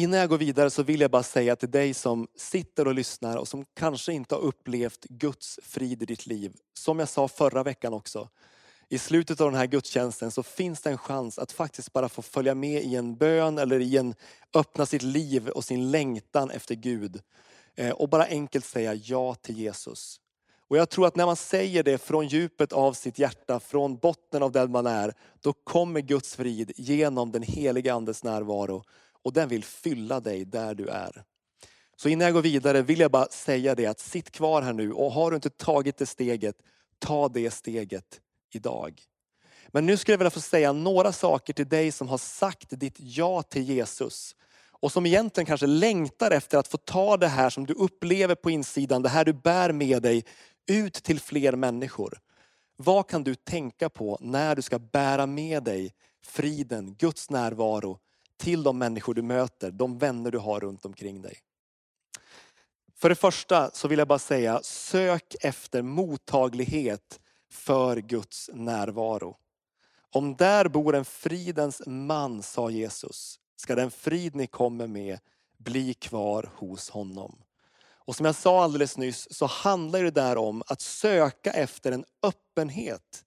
Innan 0.04 0.20
jag 0.20 0.28
går 0.28 0.38
vidare 0.38 0.70
så 0.70 0.82
vill 0.82 1.00
jag 1.00 1.10
bara 1.10 1.22
säga 1.22 1.56
till 1.56 1.70
dig 1.70 1.94
som 1.94 2.28
sitter 2.36 2.88
och 2.88 2.94
lyssnar 2.94 3.36
och 3.36 3.48
som 3.48 3.64
kanske 3.74 4.12
inte 4.12 4.34
har 4.34 4.42
upplevt 4.42 5.04
Guds 5.04 5.60
frid 5.62 6.02
i 6.02 6.06
ditt 6.06 6.26
liv. 6.26 6.52
Som 6.74 6.98
jag 6.98 7.08
sa 7.08 7.28
förra 7.28 7.62
veckan 7.62 7.92
också. 7.92 8.28
I 8.88 8.98
slutet 8.98 9.40
av 9.40 9.50
den 9.50 9.58
här 9.58 9.66
gudstjänsten 9.66 10.30
så 10.30 10.42
finns 10.42 10.80
det 10.80 10.90
en 10.90 10.98
chans 10.98 11.38
att 11.38 11.52
faktiskt 11.52 11.92
bara 11.92 12.08
få 12.08 12.22
följa 12.22 12.54
med 12.54 12.82
i 12.82 12.96
en 12.96 13.16
bön 13.16 13.58
eller 13.58 13.80
i 13.80 13.96
en 13.96 14.14
öppna 14.54 14.86
sitt 14.86 15.02
liv 15.02 15.48
och 15.48 15.64
sin 15.64 15.90
längtan 15.90 16.50
efter 16.50 16.74
Gud. 16.74 17.20
Eh, 17.74 17.90
och 17.90 18.08
bara 18.08 18.24
enkelt 18.24 18.64
säga 18.64 18.94
ja 18.94 19.34
till 19.34 19.58
Jesus. 19.58 20.20
Och 20.68 20.76
jag 20.76 20.90
tror 20.90 21.06
att 21.06 21.16
när 21.16 21.26
man 21.26 21.36
säger 21.36 21.82
det 21.82 21.98
från 21.98 22.26
djupet 22.26 22.72
av 22.72 22.92
sitt 22.92 23.18
hjärta, 23.18 23.60
från 23.60 23.96
botten 23.96 24.42
av 24.42 24.52
den 24.52 24.70
man 24.70 24.86
är, 24.86 25.14
då 25.40 25.52
kommer 25.52 26.00
Guds 26.00 26.36
frid 26.36 26.72
genom 26.76 27.32
den 27.32 27.42
heliga 27.42 27.94
Andes 27.94 28.24
närvaro 28.24 28.84
och 29.24 29.32
den 29.32 29.48
vill 29.48 29.64
fylla 29.64 30.20
dig 30.20 30.44
där 30.44 30.74
du 30.74 30.88
är. 30.88 31.24
Så 31.96 32.08
innan 32.08 32.24
jag 32.24 32.34
går 32.34 32.42
vidare 32.42 32.82
vill 32.82 33.00
jag 33.00 33.10
bara 33.10 33.26
säga 33.26 33.74
det 33.74 33.86
att 33.86 34.00
sitt 34.00 34.30
kvar 34.30 34.62
här 34.62 34.72
nu 34.72 34.92
och 34.92 35.12
har 35.12 35.30
du 35.30 35.34
inte 35.34 35.50
tagit 35.50 35.96
det 35.96 36.06
steget, 36.06 36.56
ta 36.98 37.28
det 37.28 37.50
steget 37.50 38.20
idag. 38.52 39.02
Men 39.68 39.86
nu 39.86 39.96
skulle 39.96 40.12
jag 40.12 40.18
vilja 40.18 40.30
få 40.30 40.40
säga 40.40 40.72
några 40.72 41.12
saker 41.12 41.52
till 41.52 41.68
dig 41.68 41.92
som 41.92 42.08
har 42.08 42.18
sagt 42.18 42.66
ditt 42.70 42.96
ja 42.98 43.42
till 43.42 43.62
Jesus. 43.62 44.36
Och 44.70 44.92
som 44.92 45.06
egentligen 45.06 45.46
kanske 45.46 45.66
längtar 45.66 46.30
efter 46.30 46.58
att 46.58 46.68
få 46.68 46.76
ta 46.76 47.16
det 47.16 47.28
här 47.28 47.50
som 47.50 47.66
du 47.66 47.74
upplever 47.74 48.34
på 48.34 48.50
insidan, 48.50 49.02
det 49.02 49.08
här 49.08 49.24
du 49.24 49.32
bär 49.32 49.72
med 49.72 50.02
dig 50.02 50.24
ut 50.66 50.94
till 50.94 51.20
fler 51.20 51.52
människor. 51.56 52.18
Vad 52.76 53.08
kan 53.08 53.24
du 53.24 53.34
tänka 53.34 53.88
på 53.88 54.18
när 54.20 54.56
du 54.56 54.62
ska 54.62 54.78
bära 54.78 55.26
med 55.26 55.62
dig 55.62 55.94
friden, 56.22 56.94
Guds 56.94 57.30
närvaro 57.30 57.98
till 58.36 58.62
de 58.62 58.78
människor 58.78 59.14
du 59.14 59.22
möter, 59.22 59.70
de 59.70 59.98
vänner 59.98 60.30
du 60.30 60.38
har 60.38 60.60
runt 60.60 60.84
omkring 60.84 61.22
dig. 61.22 61.38
För 62.96 63.08
det 63.08 63.14
första 63.14 63.70
så 63.70 63.88
vill 63.88 63.98
jag 63.98 64.08
bara 64.08 64.18
säga, 64.18 64.60
sök 64.62 65.34
efter 65.40 65.82
mottaglighet 65.82 67.20
för 67.50 67.96
Guds 67.96 68.50
närvaro. 68.52 69.36
Om 70.10 70.36
där 70.36 70.68
bor 70.68 70.94
en 70.94 71.04
fridens 71.04 71.82
man, 71.86 72.42
sa 72.42 72.70
Jesus, 72.70 73.40
ska 73.56 73.74
den 73.74 73.90
frid 73.90 74.34
ni 74.34 74.46
kommer 74.46 74.86
med 74.86 75.18
bli 75.58 75.94
kvar 75.94 76.50
hos 76.54 76.90
honom. 76.90 77.42
Och 78.06 78.16
som 78.16 78.26
jag 78.26 78.34
sa 78.34 78.64
alldeles 78.64 78.96
nyss 78.96 79.28
så 79.30 79.46
handlar 79.46 80.02
det 80.02 80.10
där 80.10 80.36
om 80.36 80.62
att 80.66 80.80
söka 80.80 81.50
efter 81.50 81.92
en 81.92 82.04
öppenhet. 82.22 83.24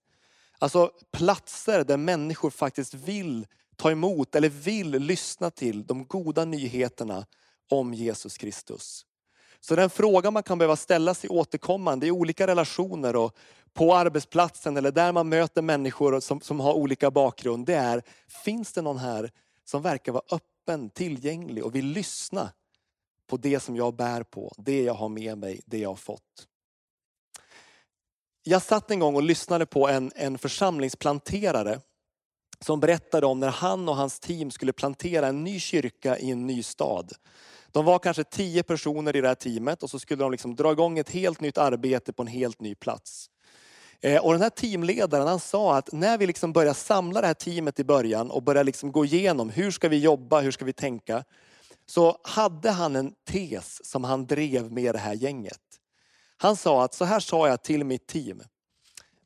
Alltså 0.60 0.92
platser 1.12 1.84
där 1.84 1.98
människor 1.98 2.50
faktiskt 2.50 2.94
vill 2.94 3.48
ta 3.78 3.92
emot 3.92 4.36
eller 4.36 4.50
vill 4.50 4.90
lyssna 4.92 5.52
till 5.52 5.86
de 5.86 6.06
goda 6.06 6.46
nyheterna 6.46 7.26
om 7.70 7.94
Jesus 7.94 8.38
Kristus. 8.38 9.06
Så 9.60 9.76
den 9.76 9.90
fråga 9.90 10.32
man 10.32 10.44
kan 10.44 10.58
behöva 10.58 10.76
ställa 10.76 11.14
sig 11.14 11.30
återkommande 11.30 12.08
i 12.08 12.12
olika 12.12 12.48
relationer 12.48 13.16
och 13.16 13.36
på 13.74 13.96
arbetsplatsen 13.96 14.78
eller 14.78 14.92
där 14.92 15.12
man 15.12 15.30
möter 15.30 15.62
människor 15.62 16.20
som, 16.20 16.42
som 16.42 16.60
har 16.60 16.74
olika 16.74 17.12
bakgrund, 17.12 17.66
det 17.66 17.76
är, 17.76 18.04
finns 18.28 18.74
det 18.74 18.82
någon 18.82 18.98
här 18.98 19.32
som 19.66 19.82
verkar 19.82 20.12
vara 20.12 20.24
öppen, 20.32 20.90
tillgänglig 20.90 21.66
och 21.66 21.76
vill 21.76 21.86
lyssna 21.86 22.52
på 23.28 23.38
det 23.38 23.60
som 23.60 23.76
jag 23.76 23.96
bär 23.96 24.24
på, 24.24 24.54
det 24.58 24.84
jag 24.84 24.94
har 24.94 25.10
med 25.10 25.38
mig, 25.38 25.62
det 25.66 25.78
jag 25.78 25.90
har 25.90 25.96
fått. 25.96 26.48
Jag 28.44 28.62
satt 28.62 28.92
en 28.92 29.00
gång 29.00 29.16
och 29.16 29.24
lyssnade 29.24 29.66
på 29.66 29.88
en, 29.88 30.12
en 30.16 30.38
församlingsplanterare 30.38 31.80
som 32.66 32.80
berättade 32.80 33.26
om 33.26 33.40
när 33.40 33.50
han 33.50 33.90
och 33.90 33.96
hans 33.96 34.20
team 34.20 34.52
skulle 34.52 34.74
plantera 34.74 35.28
en 35.28 35.44
ny 35.44 35.60
kyrka 35.60 36.18
i 36.18 36.32
en 36.32 36.48
ny 36.48 36.64
stad. 36.64 37.12
De 37.72 37.86
var 37.86 38.00
kanske 38.00 38.24
tio 38.24 38.64
personer 38.64 39.16
i 39.16 39.22
det 39.22 39.28
här 39.28 39.36
teamet 39.36 39.84
och 39.84 39.90
så 39.90 40.00
skulle 40.00 40.24
de 40.24 40.32
liksom 40.32 40.56
dra 40.56 40.72
igång 40.72 41.00
ett 41.00 41.10
helt 41.10 41.42
nytt 41.42 41.58
arbete 41.58 42.14
på 42.14 42.22
en 42.22 42.28
helt 42.28 42.62
ny 42.62 42.76
plats. 42.76 43.30
Eh, 44.02 44.26
och 44.26 44.32
den 44.32 44.42
här 44.42 44.50
teamledaren 44.50 45.28
han 45.28 45.40
sa 45.40 45.78
att 45.78 45.92
när 45.92 46.18
vi 46.18 46.28
liksom 46.28 46.54
börjar 46.54 46.74
samla 46.74 47.22
det 47.22 47.28
här 47.28 47.34
teamet 47.34 47.80
i 47.80 47.84
början 47.84 48.32
och 48.32 48.44
börjar 48.44 48.64
liksom 48.64 48.92
gå 48.92 49.06
igenom 49.06 49.50
hur 49.50 49.72
ska 49.72 49.90
vi 49.90 49.98
jobba, 49.98 50.42
hur 50.42 50.52
ska 50.52 50.66
vi 50.66 50.74
tänka. 50.74 51.24
Så 51.86 52.18
hade 52.24 52.72
han 52.72 52.96
en 52.96 53.14
tes 53.28 53.86
som 53.86 54.04
han 54.04 54.26
drev 54.26 54.72
med 54.72 54.96
det 54.96 55.00
här 55.00 55.14
gänget. 55.14 55.62
Han 56.38 56.56
sa 56.56 56.84
att 56.84 56.94
så 56.94 57.06
här 57.06 57.20
sa 57.20 57.48
jag 57.48 57.64
till 57.64 57.84
mitt 57.84 58.08
team. 58.08 58.42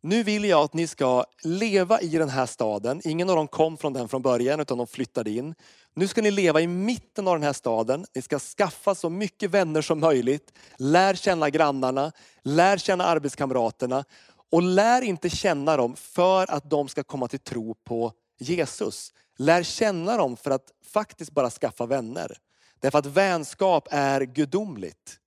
Nu 0.04 0.24
vill 0.24 0.46
jag 0.46 0.64
att 0.64 0.74
ni 0.74 0.88
ska 0.88 1.26
leva 1.44 2.02
i 2.02 2.08
den 2.08 2.30
här 2.30 2.46
staden. 2.46 3.02
Ingen 3.04 3.30
av 3.30 3.36
dem 3.36 3.48
kom 3.48 3.78
från 3.78 3.94
den 3.94 4.08
från 4.08 4.22
början 4.22 4.60
utan 4.60 4.78
de 4.78 4.88
flyttade 4.88 5.30
in. 5.30 5.56
Nu 5.94 6.08
ska 6.08 6.22
ni 6.22 6.32
leva 6.32 6.62
i 6.62 6.68
mitten 6.68 7.28
av 7.28 7.36
den 7.36 7.44
här 7.44 7.54
staden. 7.54 8.06
Ni 8.16 8.22
ska 8.22 8.40
skaffa 8.40 8.96
så 8.96 9.10
mycket 9.10 9.52
vänner 9.52 9.82
som 9.82 10.00
möjligt. 10.00 10.54
Lär 10.78 11.14
känna 11.14 11.50
grannarna, 11.50 12.12
lär 12.44 12.78
känna 12.78 13.06
arbetskamraterna 13.06 14.06
och 14.52 14.62
lär 14.62 15.02
inte 15.02 15.30
känna 15.30 15.78
dem 15.78 15.96
för 15.96 16.52
att 16.52 16.70
de 16.70 16.88
ska 16.88 17.04
komma 17.04 17.28
till 17.28 17.40
tro 17.40 17.76
på 17.84 18.14
Jesus. 18.40 19.14
Lär 19.38 19.64
känna 19.64 20.18
dem 20.18 20.38
för 20.38 20.52
att 20.52 20.72
faktiskt 20.94 21.32
bara 21.32 21.50
skaffa 21.50 21.86
vänner. 21.86 22.38
Därför 22.80 23.00
att 23.00 23.06
vänskap 23.06 23.88
är 23.92 24.22
gudomligt. 24.22 25.21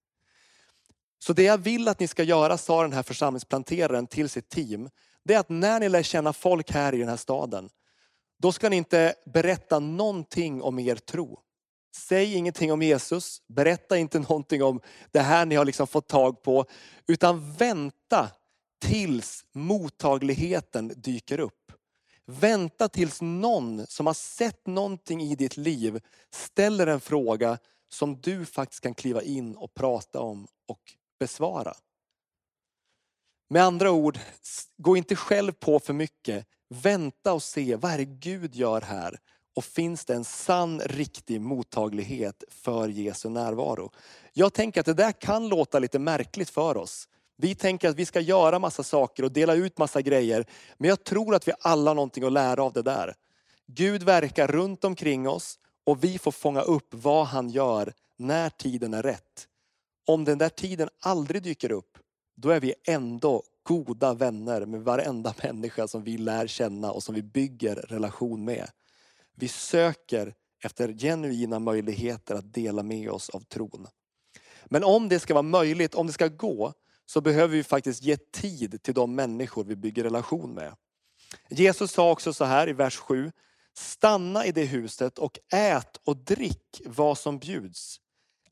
Så 1.26 1.32
det 1.32 1.42
jag 1.42 1.58
vill 1.58 1.88
att 1.88 2.00
ni 2.00 2.08
ska 2.08 2.22
göra, 2.22 2.58
sa 2.58 2.82
den 2.82 2.92
här 2.92 3.02
församlingsplanteraren 3.02 4.06
till 4.06 4.28
sitt 4.28 4.48
team, 4.48 4.90
det 5.22 5.34
är 5.34 5.38
att 5.38 5.48
när 5.48 5.80
ni 5.80 5.88
lär 5.88 6.02
känna 6.02 6.32
folk 6.32 6.70
här 6.70 6.94
i 6.94 6.98
den 6.98 7.08
här 7.08 7.16
staden, 7.16 7.70
då 8.38 8.52
ska 8.52 8.68
ni 8.68 8.76
inte 8.76 9.14
berätta 9.26 9.78
någonting 9.78 10.62
om 10.62 10.78
er 10.78 10.96
tro. 10.96 11.38
Säg 11.96 12.34
ingenting 12.34 12.72
om 12.72 12.82
Jesus, 12.82 13.42
berätta 13.48 13.98
inte 13.98 14.18
någonting 14.28 14.62
om 14.62 14.80
det 15.10 15.20
här 15.20 15.46
ni 15.46 15.54
har 15.54 15.64
liksom 15.64 15.86
fått 15.86 16.08
tag 16.08 16.42
på, 16.42 16.66
utan 17.06 17.52
vänta 17.52 18.30
tills 18.80 19.44
mottagligheten 19.52 20.92
dyker 20.96 21.40
upp. 21.40 21.72
Vänta 22.26 22.88
tills 22.88 23.22
någon 23.22 23.86
som 23.86 24.06
har 24.06 24.14
sett 24.14 24.66
någonting 24.66 25.22
i 25.22 25.34
ditt 25.34 25.56
liv 25.56 26.00
ställer 26.30 26.86
en 26.86 27.00
fråga 27.00 27.58
som 27.88 28.20
du 28.20 28.46
faktiskt 28.46 28.82
kan 28.82 28.94
kliva 28.94 29.22
in 29.22 29.56
och 29.56 29.74
prata 29.74 30.20
om 30.20 30.46
och 30.66 30.80
besvara. 31.18 31.74
Med 33.50 33.62
andra 33.62 33.90
ord, 33.90 34.18
gå 34.76 34.96
inte 34.96 35.16
själv 35.16 35.52
på 35.52 35.78
för 35.78 35.92
mycket. 35.92 36.46
Vänta 36.68 37.32
och 37.32 37.42
se, 37.42 37.76
vad 37.76 37.92
är 37.92 37.98
det 37.98 38.04
Gud 38.04 38.54
gör 38.54 38.80
här? 38.80 39.18
Och 39.56 39.64
finns 39.64 40.04
det 40.04 40.14
en 40.14 40.24
sann, 40.24 40.80
riktig 40.80 41.40
mottaglighet 41.40 42.44
för 42.48 42.88
Jesu 42.88 43.28
närvaro? 43.28 43.92
Jag 44.32 44.52
tänker 44.52 44.80
att 44.80 44.86
det 44.86 44.94
där 44.94 45.12
kan 45.12 45.48
låta 45.48 45.78
lite 45.78 45.98
märkligt 45.98 46.50
för 46.50 46.76
oss. 46.76 47.08
Vi 47.36 47.54
tänker 47.54 47.88
att 47.88 47.96
vi 47.96 48.06
ska 48.06 48.20
göra 48.20 48.58
massa 48.58 48.82
saker 48.82 49.22
och 49.22 49.32
dela 49.32 49.54
ut 49.54 49.78
massa 49.78 50.02
grejer. 50.02 50.46
Men 50.78 50.88
jag 50.88 51.04
tror 51.04 51.34
att 51.34 51.48
vi 51.48 51.52
alla 51.60 51.90
har 51.90 51.94
någonting 51.94 52.24
att 52.24 52.32
lära 52.32 52.62
av 52.62 52.72
det 52.72 52.82
där. 52.82 53.14
Gud 53.66 54.02
verkar 54.02 54.46
runt 54.46 54.84
omkring 54.84 55.28
oss 55.28 55.58
och 55.84 56.04
vi 56.04 56.18
får 56.18 56.32
fånga 56.32 56.60
upp 56.60 56.88
vad 56.90 57.26
han 57.26 57.50
gör 57.50 57.92
när 58.16 58.50
tiden 58.50 58.94
är 58.94 59.02
rätt. 59.02 59.48
Om 60.06 60.24
den 60.24 60.38
där 60.38 60.48
tiden 60.48 60.88
aldrig 61.00 61.42
dyker 61.42 61.72
upp, 61.72 61.98
då 62.36 62.50
är 62.50 62.60
vi 62.60 62.74
ändå 62.86 63.42
goda 63.62 64.14
vänner 64.14 64.66
med 64.66 64.80
varenda 64.80 65.34
människa 65.42 65.88
som 65.88 66.04
vi 66.04 66.18
lär 66.18 66.46
känna 66.46 66.92
och 66.92 67.02
som 67.02 67.14
vi 67.14 67.22
bygger 67.22 67.74
relation 67.74 68.44
med. 68.44 68.70
Vi 69.34 69.48
söker 69.48 70.34
efter 70.64 70.92
genuina 70.92 71.58
möjligheter 71.58 72.34
att 72.34 72.54
dela 72.54 72.82
med 72.82 73.10
oss 73.10 73.30
av 73.30 73.40
tron. 73.40 73.86
Men 74.64 74.84
om 74.84 75.08
det 75.08 75.20
ska 75.20 75.34
vara 75.34 75.42
möjligt, 75.42 75.94
om 75.94 76.06
det 76.06 76.12
ska 76.12 76.28
gå, 76.28 76.72
så 77.06 77.20
behöver 77.20 77.56
vi 77.56 77.64
faktiskt 77.64 78.02
ge 78.02 78.16
tid 78.16 78.82
till 78.82 78.94
de 78.94 79.14
människor 79.14 79.64
vi 79.64 79.76
bygger 79.76 80.04
relation 80.04 80.54
med. 80.54 80.76
Jesus 81.48 81.92
sa 81.92 82.10
också 82.10 82.32
så 82.32 82.44
här 82.44 82.68
i 82.68 82.72
vers 82.72 82.96
7. 82.96 83.32
Stanna 83.76 84.46
i 84.46 84.52
det 84.52 84.64
huset 84.64 85.18
och 85.18 85.38
ät 85.52 85.96
och 86.04 86.16
drick 86.16 86.82
vad 86.86 87.18
som 87.18 87.38
bjuds. 87.38 88.00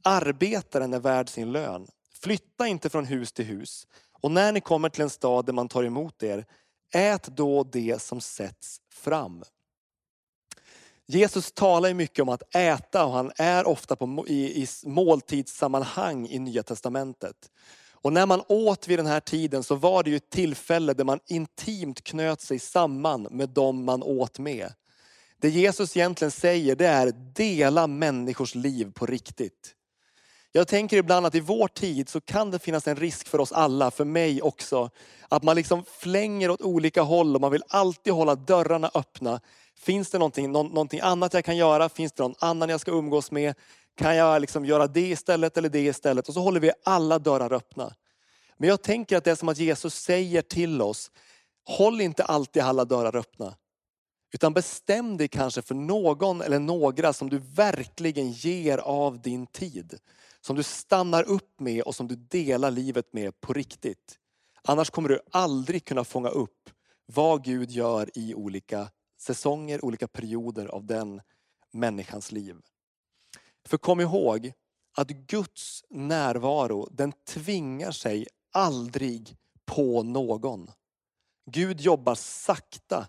Arbetaren 0.05 0.95
är 0.95 1.01
värd 1.01 1.29
sin 1.29 1.53
lön. 1.53 1.87
Flytta 2.23 2.67
inte 2.67 2.91
från 2.91 3.05
hus 3.05 3.33
till 3.33 3.45
hus. 3.45 3.87
Och 4.13 4.31
när 4.31 4.53
ni 4.53 4.61
kommer 4.61 4.89
till 4.89 5.03
en 5.03 5.11
stad 5.11 5.47
där 5.47 5.53
man 5.53 5.69
tar 5.69 5.85
emot 5.85 6.23
er, 6.23 6.47
ät 6.95 7.25
då 7.25 7.65
det 7.65 8.03
som 8.03 8.21
sätts 8.21 8.81
fram. 8.93 9.45
Jesus 11.07 11.53
talar 11.53 11.89
ju 11.89 11.95
mycket 11.95 12.23
om 12.23 12.29
att 12.29 12.55
äta 12.55 13.05
och 13.05 13.13
han 13.13 13.33
är 13.37 13.67
ofta 13.67 13.97
på, 13.97 14.25
i, 14.29 14.63
i 14.63 14.67
måltidssammanhang 14.85 16.29
i 16.29 16.39
Nya 16.39 16.63
Testamentet. 16.63 17.51
Och 17.93 18.13
när 18.13 18.27
man 18.27 18.43
åt 18.49 18.89
vid 18.89 18.99
den 18.99 19.07
här 19.07 19.21
tiden 19.21 19.63
så 19.63 19.75
var 19.75 20.03
det 20.03 20.11
ju 20.11 20.17
ett 20.17 20.31
tillfälle 20.31 20.95
där 20.95 21.05
man 21.05 21.21
intimt 21.27 22.05
knöt 22.05 22.41
sig 22.41 22.59
samman 22.59 23.23
med 23.31 23.49
dem 23.49 23.85
man 23.85 24.03
åt 24.03 24.39
med. 24.39 24.73
Det 25.41 25.49
Jesus 25.49 25.97
egentligen 25.97 26.31
säger 26.31 26.77
det 26.77 26.87
är 26.87 27.13
dela 27.35 27.87
människors 27.87 28.55
liv 28.55 28.93
på 28.95 29.07
riktigt. 29.07 29.75
Jag 30.55 30.69
tänker 30.69 30.97
ibland 30.97 31.27
att 31.27 31.35
i 31.35 31.41
vår 31.41 31.69
tid 31.69 32.09
så 32.09 32.21
kan 32.21 32.51
det 32.51 32.59
finnas 32.59 32.89
en 32.89 32.97
risk 32.97 33.29
för 33.29 33.41
oss 33.41 33.53
alla, 33.53 33.91
för 33.91 34.05
mig 34.05 34.43
också, 34.43 34.91
att 35.29 35.43
man 35.43 35.57
liksom 35.57 35.85
flänger 35.99 36.51
åt 36.51 36.63
olika 36.63 37.03
håll 37.03 37.35
och 37.35 37.41
man 37.41 37.53
vill 37.53 37.65
alltid 37.69 38.13
hålla 38.13 38.35
dörrarna 38.35 38.91
öppna. 38.95 39.41
Finns 39.79 40.11
det 40.11 40.19
någonting, 40.19 40.53
någonting 40.53 41.01
annat 41.01 41.35
jag 41.35 41.45
kan 41.45 41.57
göra? 41.57 41.89
Finns 41.89 42.13
det 42.13 42.23
någon 42.23 42.35
annan 42.39 42.69
jag 42.69 42.81
ska 42.81 42.91
umgås 42.91 43.31
med? 43.31 43.55
Kan 43.97 44.17
jag 44.17 44.41
liksom 44.41 44.65
göra 44.65 44.87
det 44.87 45.09
istället 45.09 45.57
eller 45.57 45.69
det 45.69 45.81
istället? 45.81 46.29
Och 46.29 46.35
så 46.35 46.41
håller 46.41 46.61
vi 46.61 46.73
alla 46.85 47.19
dörrar 47.19 47.53
öppna. 47.53 47.95
Men 48.57 48.69
jag 48.69 48.83
tänker 48.83 49.17
att 49.17 49.25
det 49.25 49.31
är 49.31 49.35
som 49.35 49.49
att 49.49 49.59
Jesus 49.59 49.95
säger 49.95 50.43
till 50.43 50.83
oss, 50.83 51.11
håll 51.65 52.01
inte 52.01 52.25
alltid 52.25 52.63
alla 52.63 52.85
dörrar 52.85 53.17
öppna. 53.17 53.55
Utan 54.33 54.53
bestäm 54.53 55.17
dig 55.17 55.29
kanske 55.29 55.63
för 55.63 55.75
någon 55.75 56.41
eller 56.41 56.59
några 56.59 57.13
som 57.13 57.31
du 57.31 57.39
verkligen 57.39 58.33
ger 58.33 58.79
av 58.79 59.23
din 59.23 59.47
tid. 59.47 59.99
Som 60.45 60.57
du 60.57 60.63
stannar 60.63 61.23
upp 61.23 61.61
med 61.61 61.83
och 61.83 61.95
som 61.95 62.09
du 62.09 62.17
delar 62.17 62.71
livet 62.71 63.13
med 63.13 63.41
på 63.41 63.53
riktigt. 63.53 64.19
Annars 64.65 64.91
kommer 64.91 65.09
du 65.09 65.21
aldrig 65.31 65.85
kunna 65.85 66.05
fånga 66.05 66.29
upp 66.29 66.71
vad 67.07 67.45
Gud 67.45 67.71
gör 67.71 68.11
i 68.15 68.35
olika 68.35 68.91
säsonger, 69.21 69.85
olika 69.85 70.09
perioder 70.09 70.67
av 70.67 70.87
den 70.87 71.21
människans 71.71 72.33
liv. 72.33 72.57
För 73.67 73.79
kom 73.79 74.01
ihåg 74.01 74.53
att 74.97 75.09
Guds 75.09 75.85
närvaro, 75.91 76.89
den 76.91 77.13
tvingar 77.27 77.91
sig 77.91 78.27
aldrig 78.53 79.37
på 79.65 80.03
någon. 80.03 80.71
Gud 81.51 81.81
jobbar 81.81 82.15
sakta. 82.15 83.07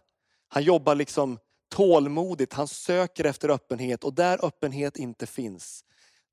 Han 0.47 0.63
jobbar 0.63 0.95
liksom 0.95 1.39
tålmodigt, 1.69 2.53
han 2.53 2.67
söker 2.67 3.23
efter 3.25 3.49
öppenhet 3.49 4.03
och 4.03 4.13
där 4.13 4.45
öppenhet 4.45 4.97
inte 4.97 5.27
finns, 5.27 5.85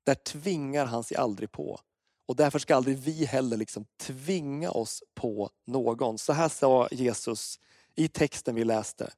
där 0.03 0.15
tvingar 0.15 0.85
han 0.85 1.03
sig 1.03 1.17
aldrig 1.17 1.51
på. 1.51 1.79
Och 2.25 2.35
därför 2.35 2.59
ska 2.59 2.75
aldrig 2.75 2.97
vi 2.97 3.25
heller 3.25 3.57
liksom 3.57 3.85
tvinga 3.99 4.71
oss 4.71 5.03
på 5.15 5.49
någon. 5.67 6.17
Så 6.17 6.33
här 6.33 6.49
sa 6.49 6.87
Jesus 6.91 7.59
i 7.95 8.07
texten 8.07 8.55
vi 8.55 8.63
läste. 8.63 9.13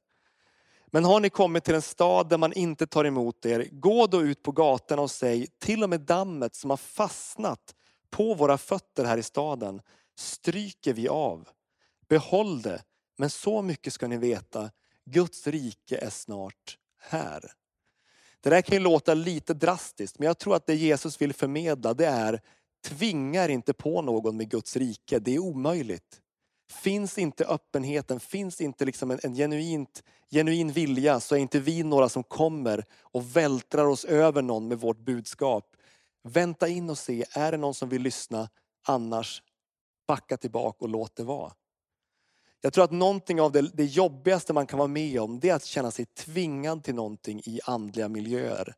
Men 0.86 1.04
har 1.04 1.20
ni 1.20 1.30
kommit 1.30 1.64
till 1.64 1.74
en 1.74 1.82
stad 1.82 2.28
där 2.28 2.38
man 2.38 2.52
inte 2.52 2.86
tar 2.86 3.04
emot 3.04 3.46
er, 3.46 3.68
gå 3.72 4.06
då 4.06 4.22
ut 4.22 4.42
på 4.42 4.52
gatorna 4.52 5.02
och 5.02 5.10
säg, 5.10 5.46
till 5.58 5.82
och 5.82 5.90
med 5.90 6.00
dammet 6.00 6.54
som 6.54 6.70
har 6.70 6.76
fastnat 6.76 7.74
på 8.10 8.34
våra 8.34 8.58
fötter 8.58 9.04
här 9.04 9.18
i 9.18 9.22
staden, 9.22 9.80
stryker 10.18 10.92
vi 10.92 11.08
av. 11.08 11.48
Behåll 12.08 12.62
det, 12.62 12.82
men 13.16 13.30
så 13.30 13.62
mycket 13.62 13.92
ska 13.92 14.08
ni 14.08 14.16
veta, 14.16 14.70
Guds 15.04 15.46
rike 15.46 15.96
är 15.96 16.10
snart 16.10 16.78
här. 16.98 17.52
Det 18.44 18.50
där 18.50 18.62
kan 18.62 18.76
ju 18.76 18.82
låta 18.84 19.14
lite 19.14 19.54
drastiskt, 19.54 20.18
men 20.18 20.26
jag 20.26 20.38
tror 20.38 20.56
att 20.56 20.66
det 20.66 20.74
Jesus 20.74 21.20
vill 21.20 21.32
förmedla 21.32 21.94
det 21.94 22.06
är, 22.06 22.40
tvingar 22.86 23.48
inte 23.48 23.72
på 23.72 24.02
någon 24.02 24.36
med 24.36 24.50
Guds 24.50 24.76
rike, 24.76 25.18
det 25.18 25.34
är 25.34 25.38
omöjligt. 25.38 26.20
Finns 26.72 27.18
inte 27.18 27.44
öppenheten, 27.44 28.20
finns 28.20 28.60
inte 28.60 28.84
liksom 28.84 29.10
en, 29.10 29.18
en 29.22 29.34
genuint, 29.34 30.02
genuin 30.30 30.72
vilja 30.72 31.20
så 31.20 31.34
är 31.34 31.38
inte 31.38 31.60
vi 31.60 31.82
några 31.82 32.08
som 32.08 32.22
kommer 32.22 32.84
och 33.00 33.36
vältrar 33.36 33.84
oss 33.84 34.04
över 34.04 34.42
någon 34.42 34.68
med 34.68 34.80
vårt 34.80 34.98
budskap. 34.98 35.76
Vänta 36.28 36.68
in 36.68 36.90
och 36.90 36.98
se, 36.98 37.24
är 37.32 37.52
det 37.52 37.58
någon 37.58 37.74
som 37.74 37.88
vill 37.88 38.02
lyssna? 38.02 38.48
Annars 38.86 39.42
backa 40.06 40.36
tillbaka 40.36 40.78
och 40.80 40.88
låt 40.88 41.16
det 41.16 41.24
vara. 41.24 41.52
Jag 42.64 42.72
tror 42.72 42.84
att 42.84 42.90
någonting 42.90 43.40
av 43.40 43.52
det, 43.52 43.62
det 43.62 43.84
jobbigaste 43.84 44.52
man 44.52 44.66
kan 44.66 44.78
vara 44.78 44.88
med 44.88 45.20
om 45.20 45.40
det 45.40 45.48
är 45.48 45.54
att 45.54 45.64
känna 45.64 45.90
sig 45.90 46.04
tvingad 46.04 46.84
till 46.84 46.94
någonting 46.94 47.42
i 47.44 47.60
andliga 47.64 48.08
miljöer. 48.08 48.74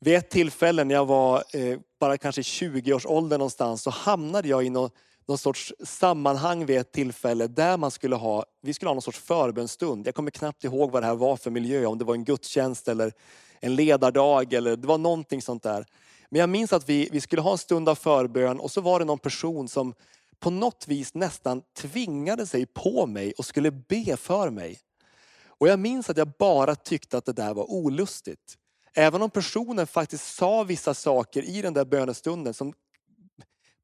Vid 0.00 0.14
ett 0.14 0.30
tillfälle 0.30 0.84
när 0.84 0.94
jag 0.94 1.06
var 1.06 1.44
eh, 1.52 1.78
bara 2.00 2.18
kanske 2.18 2.42
20-årsåldern 2.42 3.38
någonstans 3.38 3.82
så 3.82 3.90
hamnade 3.90 4.48
jag 4.48 4.64
i 4.64 4.70
någon, 4.70 4.90
någon 5.26 5.38
sorts 5.38 5.72
sammanhang 5.84 6.66
vid 6.66 6.78
ett 6.78 6.92
tillfälle 6.92 7.46
där 7.46 7.76
man 7.76 7.90
skulle 7.90 8.16
ha, 8.16 8.44
vi 8.62 8.74
skulle 8.74 8.88
ha 8.88 8.94
någon 8.94 9.02
sorts 9.02 9.18
förbönstund. 9.18 10.06
Jag 10.06 10.14
kommer 10.14 10.30
knappt 10.30 10.64
ihåg 10.64 10.90
vad 10.90 11.02
det 11.02 11.06
här 11.06 11.14
var 11.14 11.36
för 11.36 11.50
miljö, 11.50 11.86
om 11.86 11.98
det 11.98 12.04
var 12.04 12.14
en 12.14 12.24
gudstjänst 12.24 12.88
eller 12.88 13.12
en 13.60 13.74
ledardag 13.74 14.52
eller 14.52 14.76
det 14.76 14.86
var 14.86 14.98
någonting 14.98 15.42
sånt 15.42 15.62
där. 15.62 15.86
Men 16.30 16.40
jag 16.40 16.48
minns 16.48 16.72
att 16.72 16.88
vi, 16.88 17.08
vi 17.12 17.20
skulle 17.20 17.42
ha 17.42 17.52
en 17.52 17.58
stund 17.58 17.88
av 17.88 17.94
förbön 17.94 18.60
och 18.60 18.70
så 18.70 18.80
var 18.80 18.98
det 18.98 19.04
någon 19.04 19.18
person 19.18 19.68
som 19.68 19.94
på 20.42 20.50
något 20.50 20.88
vis 20.88 21.14
nästan 21.14 21.62
tvingade 21.76 22.46
sig 22.46 22.66
på 22.66 23.06
mig 23.06 23.32
och 23.32 23.46
skulle 23.46 23.70
be 23.70 24.16
för 24.16 24.50
mig. 24.50 24.78
Och 25.46 25.68
jag 25.68 25.78
minns 25.78 26.10
att 26.10 26.16
jag 26.16 26.32
bara 26.38 26.74
tyckte 26.74 27.18
att 27.18 27.24
det 27.24 27.32
där 27.32 27.54
var 27.54 27.70
olustigt. 27.70 28.58
Även 28.94 29.22
om 29.22 29.30
personen 29.30 29.86
faktiskt 29.86 30.34
sa 30.34 30.62
vissa 30.62 30.94
saker 30.94 31.42
i 31.42 31.62
den 31.62 31.74
där 31.74 31.84
bönestunden 31.84 32.54
som 32.54 32.72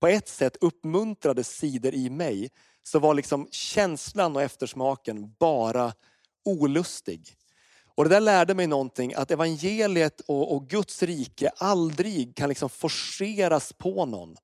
på 0.00 0.06
ett 0.06 0.28
sätt 0.28 0.56
uppmuntrade 0.60 1.44
sidor 1.44 1.94
i 1.94 2.10
mig 2.10 2.50
så 2.82 2.98
var 2.98 3.14
liksom 3.14 3.48
känslan 3.50 4.36
och 4.36 4.42
eftersmaken 4.42 5.34
bara 5.38 5.92
olustig. 6.44 7.34
Och 7.94 8.04
det 8.04 8.10
där 8.10 8.20
lärde 8.20 8.54
mig 8.54 8.66
någonting, 8.66 9.14
att 9.14 9.30
evangeliet 9.30 10.20
och, 10.20 10.54
och 10.54 10.68
Guds 10.68 11.02
rike 11.02 11.50
aldrig 11.56 12.36
kan 12.36 12.48
liksom 12.48 12.70
forceras 12.70 13.72
på 13.72 14.06
någon. 14.06 14.36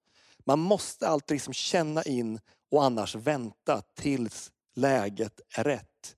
Man 0.47 0.59
måste 0.59 1.09
alltid 1.09 1.35
liksom 1.35 1.53
känna 1.53 2.03
in 2.03 2.41
och 2.71 2.85
annars 2.85 3.15
vänta 3.15 3.83
tills 3.95 4.51
läget 4.75 5.41
är 5.57 5.65
rätt. 5.65 6.17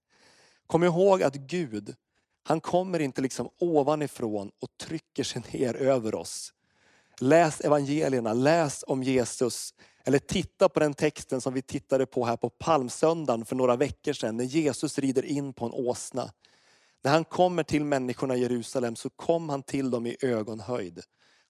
Kom 0.66 0.84
ihåg 0.84 1.22
att 1.22 1.34
Gud, 1.34 1.94
han 2.42 2.60
kommer 2.60 3.00
inte 3.00 3.20
liksom 3.20 3.48
ovanifrån 3.58 4.50
och 4.60 4.68
trycker 4.80 5.24
sig 5.24 5.42
ner 5.52 5.74
över 5.74 6.14
oss. 6.14 6.52
Läs 7.20 7.60
evangelierna, 7.60 8.32
läs 8.32 8.84
om 8.86 9.02
Jesus. 9.02 9.74
Eller 10.04 10.18
titta 10.18 10.68
på 10.68 10.80
den 10.80 10.94
texten 10.94 11.40
som 11.40 11.54
vi 11.54 11.62
tittade 11.62 12.06
på 12.06 12.24
här 12.24 12.36
på 12.36 12.50
palmsöndagen 12.50 13.44
för 13.44 13.56
några 13.56 13.76
veckor 13.76 14.12
sedan. 14.12 14.36
När 14.36 14.44
Jesus 14.44 14.98
rider 14.98 15.24
in 15.24 15.52
på 15.52 15.64
en 15.64 15.72
åsna. 15.72 16.30
När 17.02 17.12
han 17.12 17.24
kommer 17.24 17.62
till 17.62 17.84
människorna 17.84 18.36
i 18.36 18.40
Jerusalem 18.40 18.96
så 18.96 19.10
kom 19.10 19.48
han 19.48 19.62
till 19.62 19.90
dem 19.90 20.06
i 20.06 20.16
ögonhöjd. 20.20 21.00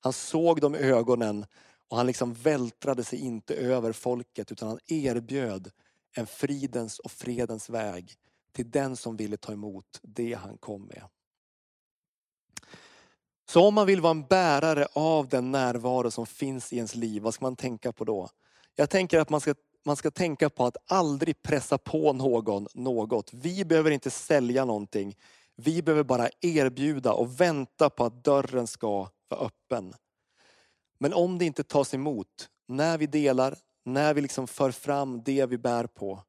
Han 0.00 0.12
såg 0.12 0.60
dem 0.60 0.74
i 0.74 0.78
ögonen 0.78 1.46
och 1.88 1.96
han 1.96 2.06
liksom 2.06 2.34
vältrade 2.34 3.04
sig 3.04 3.18
inte 3.18 3.54
över 3.54 3.92
folket 3.92 4.52
utan 4.52 4.68
han 4.68 4.78
erbjöd 4.86 5.70
en 6.12 6.26
fridens 6.26 6.98
och 6.98 7.10
fredens 7.10 7.70
väg 7.70 8.14
till 8.52 8.70
den 8.70 8.96
som 8.96 9.16
ville 9.16 9.36
ta 9.36 9.52
emot 9.52 10.00
det 10.02 10.34
han 10.34 10.58
kom 10.58 10.82
med. 10.82 11.02
Så 13.48 13.66
om 13.66 13.74
man 13.74 13.86
vill 13.86 14.00
vara 14.00 14.10
en 14.10 14.26
bärare 14.26 14.86
av 14.92 15.28
den 15.28 15.52
närvaro 15.52 16.10
som 16.10 16.26
finns 16.26 16.72
i 16.72 16.76
ens 16.76 16.94
liv, 16.94 17.22
vad 17.22 17.34
ska 17.34 17.44
man 17.44 17.56
tänka 17.56 17.92
på 17.92 18.04
då? 18.04 18.28
Jag 18.74 18.90
tänker 18.90 19.18
att 19.18 19.30
man 19.30 19.40
ska, 19.40 19.54
man 19.84 19.96
ska 19.96 20.10
tänka 20.10 20.50
på 20.50 20.64
att 20.64 20.76
aldrig 20.86 21.42
pressa 21.42 21.78
på 21.78 22.12
någon 22.12 22.66
något. 22.74 23.30
Vi 23.32 23.64
behöver 23.64 23.90
inte 23.90 24.10
sälja 24.10 24.64
någonting. 24.64 25.16
Vi 25.56 25.82
behöver 25.82 26.04
bara 26.04 26.28
erbjuda 26.40 27.12
och 27.12 27.40
vänta 27.40 27.90
på 27.90 28.04
att 28.04 28.24
dörren 28.24 28.66
ska 28.66 29.08
vara 29.28 29.40
öppen. 29.40 29.94
Men 30.98 31.12
om 31.12 31.38
det 31.38 31.44
inte 31.44 31.64
tas 31.64 31.94
emot, 31.94 32.48
när 32.68 32.98
vi 32.98 33.06
delar, 33.06 33.58
när 33.84 34.14
vi 34.14 34.20
liksom 34.20 34.46
för 34.46 34.70
fram 34.70 35.22
det 35.22 35.46
vi 35.46 35.58
bär 35.58 35.86
på, 35.86 36.22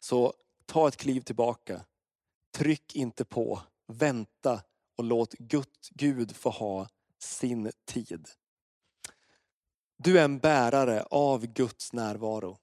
så 0.00 0.34
ta 0.66 0.88
ett 0.88 0.96
kliv 0.96 1.20
tillbaka. 1.20 1.84
Tryck 2.54 2.96
inte 2.96 3.24
på, 3.24 3.60
vänta 3.86 4.62
och 4.96 5.04
låt 5.04 5.34
Gud 5.90 6.36
få 6.36 6.50
ha 6.50 6.88
sin 7.18 7.72
tid. 7.84 8.28
Du 9.96 10.18
är 10.18 10.24
en 10.24 10.38
bärare 10.38 11.02
av 11.02 11.46
Guds 11.46 11.92
närvaro. 11.92 12.58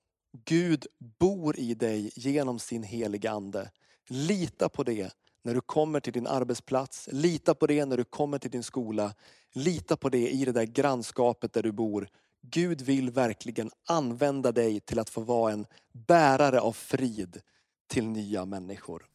Gud 0.46 0.88
bor 1.20 1.60
i 1.60 1.74
dig 1.74 2.12
genom 2.16 2.60
sin 2.60 2.84
heliga 2.84 3.32
Ande. 3.32 3.72
Lita 4.08 4.70
på 4.70 4.84
det 4.84 5.14
när 5.48 5.54
du 5.54 5.62
kommer 5.62 6.00
till 6.00 6.14
din 6.14 6.28
arbetsplats. 6.28 7.10
Lita 7.12 7.56
på 7.56 7.68
det 7.68 7.86
när 7.86 7.98
du 7.98 8.04
kommer 8.04 8.40
till 8.40 8.52
din 8.52 8.64
skola. 8.64 9.14
Lita 9.54 9.98
på 9.98 10.10
det 10.10 10.30
i 10.30 10.46
det 10.46 10.52
där 10.52 10.64
grannskapet 10.64 11.54
där 11.54 11.64
du 11.64 11.72
bor. 11.72 12.10
Gud 12.42 12.82
vill 12.82 13.10
verkligen 13.10 13.72
använda 13.86 14.52
dig 14.52 14.80
till 14.80 15.00
att 15.00 15.10
få 15.10 15.22
vara 15.22 15.54
en 15.54 15.66
bärare 15.92 16.60
av 16.60 16.72
frid 16.72 17.42
till 17.88 18.08
nya 18.08 18.46
människor. 18.46 19.06